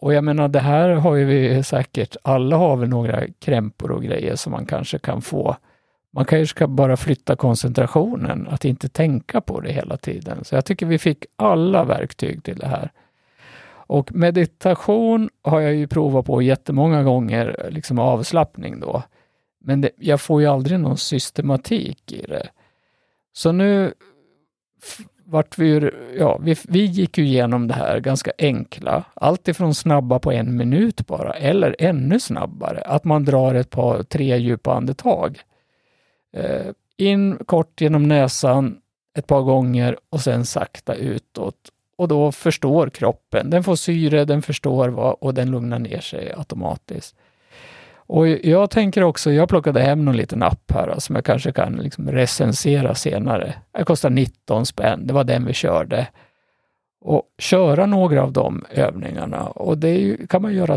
Och 0.00 0.14
jag 0.14 0.24
menar, 0.24 0.48
det 0.48 0.60
här 0.60 0.88
har 0.90 1.14
ju 1.14 1.24
vi 1.24 1.62
säkert, 1.62 2.16
alla 2.22 2.56
har 2.56 2.76
väl 2.76 2.88
några 2.88 3.26
krämpor 3.38 3.90
och 3.90 4.02
grejer 4.02 4.36
som 4.36 4.52
man 4.52 4.66
kanske 4.66 4.98
kan 4.98 5.22
få. 5.22 5.56
Man 6.16 6.24
kanske 6.24 6.46
ska 6.46 6.66
bara 6.66 6.96
flytta 6.96 7.36
koncentrationen, 7.36 8.48
att 8.50 8.64
inte 8.64 8.88
tänka 8.88 9.40
på 9.40 9.60
det 9.60 9.72
hela 9.72 9.96
tiden. 9.96 10.44
Så 10.44 10.54
jag 10.54 10.64
tycker 10.64 10.86
vi 10.86 10.98
fick 10.98 11.24
alla 11.36 11.84
verktyg 11.84 12.44
till 12.44 12.56
det 12.56 12.66
här. 12.66 12.90
Och 13.68 14.14
meditation 14.14 15.30
har 15.42 15.60
jag 15.60 15.74
ju 15.74 15.86
provat 15.86 16.26
på 16.26 16.42
jättemånga 16.42 17.02
gånger, 17.02 17.68
liksom 17.70 17.98
avslappning 17.98 18.80
då. 18.80 19.02
Men 19.60 19.80
det, 19.80 19.90
jag 19.96 20.20
får 20.20 20.40
ju 20.40 20.46
aldrig 20.46 20.80
någon 20.80 20.96
systematik 20.96 22.12
i 22.12 22.22
det. 22.22 22.48
Så 23.32 23.52
nu 23.52 23.94
vart 25.24 25.58
vi, 25.58 25.90
ja, 26.18 26.38
vi, 26.42 26.56
vi 26.68 26.84
gick 26.84 27.18
ju 27.18 27.24
igenom 27.24 27.68
det 27.68 27.74
här 27.74 28.00
ganska 28.00 28.32
enkla. 28.38 29.04
Alltifrån 29.14 29.74
snabba 29.74 30.18
på 30.18 30.32
en 30.32 30.56
minut 30.56 31.06
bara, 31.06 31.32
eller 31.32 31.76
ännu 31.78 32.20
snabbare. 32.20 32.80
Att 32.80 33.04
man 33.04 33.24
drar 33.24 33.54
ett 33.54 33.70
par, 33.70 34.02
tre 34.02 34.36
djupa 34.36 34.74
andetag. 34.74 35.40
Eh, 36.36 36.72
in 36.96 37.38
kort 37.46 37.80
genom 37.80 38.08
näsan 38.08 38.78
ett 39.18 39.26
par 39.26 39.42
gånger 39.42 39.96
och 40.10 40.20
sen 40.20 40.46
sakta 40.46 40.94
utåt. 40.94 41.56
Och 41.96 42.08
då 42.08 42.32
förstår 42.32 42.88
kroppen. 42.88 43.50
Den 43.50 43.64
får 43.64 43.76
syre, 43.76 44.24
den 44.24 44.42
förstår 44.42 44.88
vad 44.88 45.16
och 45.20 45.34
den 45.34 45.50
lugnar 45.50 45.78
ner 45.78 46.00
sig 46.00 46.32
automatiskt. 46.36 47.16
Och 48.08 48.28
jag 48.28 48.70
tänker 48.70 49.02
också, 49.02 49.32
jag 49.32 49.48
plockade 49.48 49.80
hem 49.80 50.04
någon 50.04 50.16
liten 50.16 50.42
app 50.42 50.70
här 50.70 50.88
alltså, 50.88 51.06
som 51.06 51.14
jag 51.14 51.24
kanske 51.24 51.52
kan 51.52 51.72
liksom 51.72 52.10
recensera 52.10 52.94
senare. 52.94 53.54
Det 53.72 53.84
kostar 53.84 54.10
19 54.10 54.66
spänn, 54.66 55.06
det 55.06 55.12
var 55.12 55.24
den 55.24 55.44
vi 55.44 55.52
körde. 55.52 56.08
Och 57.00 57.22
köra 57.38 57.86
några 57.86 58.22
av 58.22 58.32
de 58.32 58.64
övningarna 58.70 59.46
och 59.46 59.78
det 59.78 59.94
ju, 59.94 60.26
kan 60.26 60.42
man 60.42 60.54
göra 60.54 60.76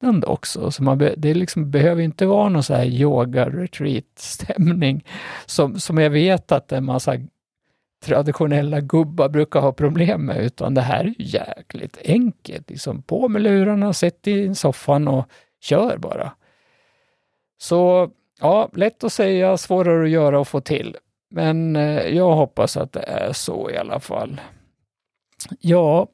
liknande 0.00 0.26
också. 0.26 0.70
Så 0.70 0.82
man 0.82 0.98
be, 0.98 1.14
det 1.16 1.34
liksom 1.34 1.70
behöver 1.70 2.02
inte 2.02 2.26
vara 2.26 2.48
någon 2.48 2.62
så 2.62 2.74
här 2.74 2.84
yoga 2.84 3.48
retreat 3.48 4.04
stämning 4.16 5.04
som, 5.46 5.80
som 5.80 5.98
jag 5.98 6.10
vet 6.10 6.52
att 6.52 6.72
en 6.72 6.84
massa 6.84 7.16
traditionella 8.04 8.80
gubbar 8.80 9.28
brukar 9.28 9.60
ha 9.60 9.72
problem 9.72 10.26
med, 10.26 10.44
utan 10.44 10.74
det 10.74 10.80
här 10.80 11.04
är 11.04 11.14
jäkligt 11.18 11.98
enkelt. 12.04 12.70
Liksom 12.70 13.02
på 13.02 13.28
med 13.28 13.42
lurarna, 13.42 13.92
sätt 13.92 14.26
i 14.26 14.54
soffan 14.54 15.08
och 15.08 15.26
kör 15.60 15.98
bara. 15.98 16.32
Så 17.58 18.10
ja, 18.40 18.70
lätt 18.72 19.04
att 19.04 19.12
säga, 19.12 19.56
svårare 19.56 20.04
att 20.04 20.10
göra 20.10 20.40
och 20.40 20.48
få 20.48 20.60
till. 20.60 20.96
Men 21.30 21.76
eh, 21.76 22.16
jag 22.16 22.34
hoppas 22.34 22.76
att 22.76 22.92
det 22.92 23.02
är 23.02 23.32
så 23.32 23.70
i 23.70 23.76
alla 23.76 24.00
fall. 24.00 24.40
Ja, 25.60 26.06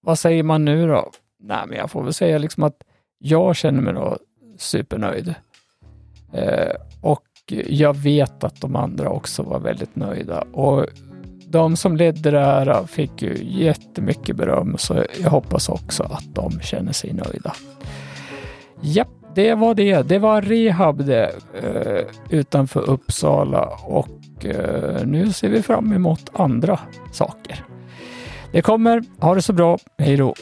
vad 0.00 0.18
säger 0.18 0.42
man 0.42 0.64
nu 0.64 0.86
då? 0.86 1.10
Nej, 1.40 1.64
men 1.68 1.78
jag 1.78 1.90
får 1.90 2.02
väl 2.02 2.12
säga 2.12 2.38
liksom 2.38 2.62
att 2.62 2.87
jag 3.18 3.56
känner 3.56 3.80
mig 3.80 3.94
då 3.94 4.18
supernöjd. 4.58 5.34
Eh, 6.32 6.72
och 7.00 7.24
jag 7.68 7.96
vet 7.96 8.44
att 8.44 8.60
de 8.60 8.76
andra 8.76 9.10
också 9.10 9.42
var 9.42 9.58
väldigt 9.58 9.96
nöjda. 9.96 10.40
Och 10.40 10.86
de 11.46 11.76
som 11.76 11.96
ledde 11.96 12.30
det 12.30 12.40
här 12.40 12.86
fick 12.86 13.22
ju 13.22 13.36
jättemycket 13.42 14.36
beröm, 14.36 14.76
så 14.78 15.04
jag 15.22 15.30
hoppas 15.30 15.68
också 15.68 16.02
att 16.02 16.34
de 16.34 16.60
känner 16.60 16.92
sig 16.92 17.12
nöjda. 17.12 17.52
Japp 18.80 19.08
det 19.34 19.54
var 19.54 19.74
det. 19.74 20.02
Det 20.02 20.18
var 20.18 20.42
rehab 20.42 21.04
det, 21.04 21.32
eh, 21.62 22.04
utanför 22.30 22.90
Uppsala 22.90 23.68
och 23.86 24.44
eh, 24.44 25.06
nu 25.06 25.32
ser 25.32 25.48
vi 25.48 25.62
fram 25.62 25.92
emot 25.92 26.30
andra 26.32 26.80
saker. 27.12 27.64
Det 28.52 28.62
kommer. 28.62 29.04
Ha 29.18 29.34
det 29.34 29.42
så 29.42 29.52
bra. 29.52 29.78
Hej 29.98 30.16
då! 30.16 30.34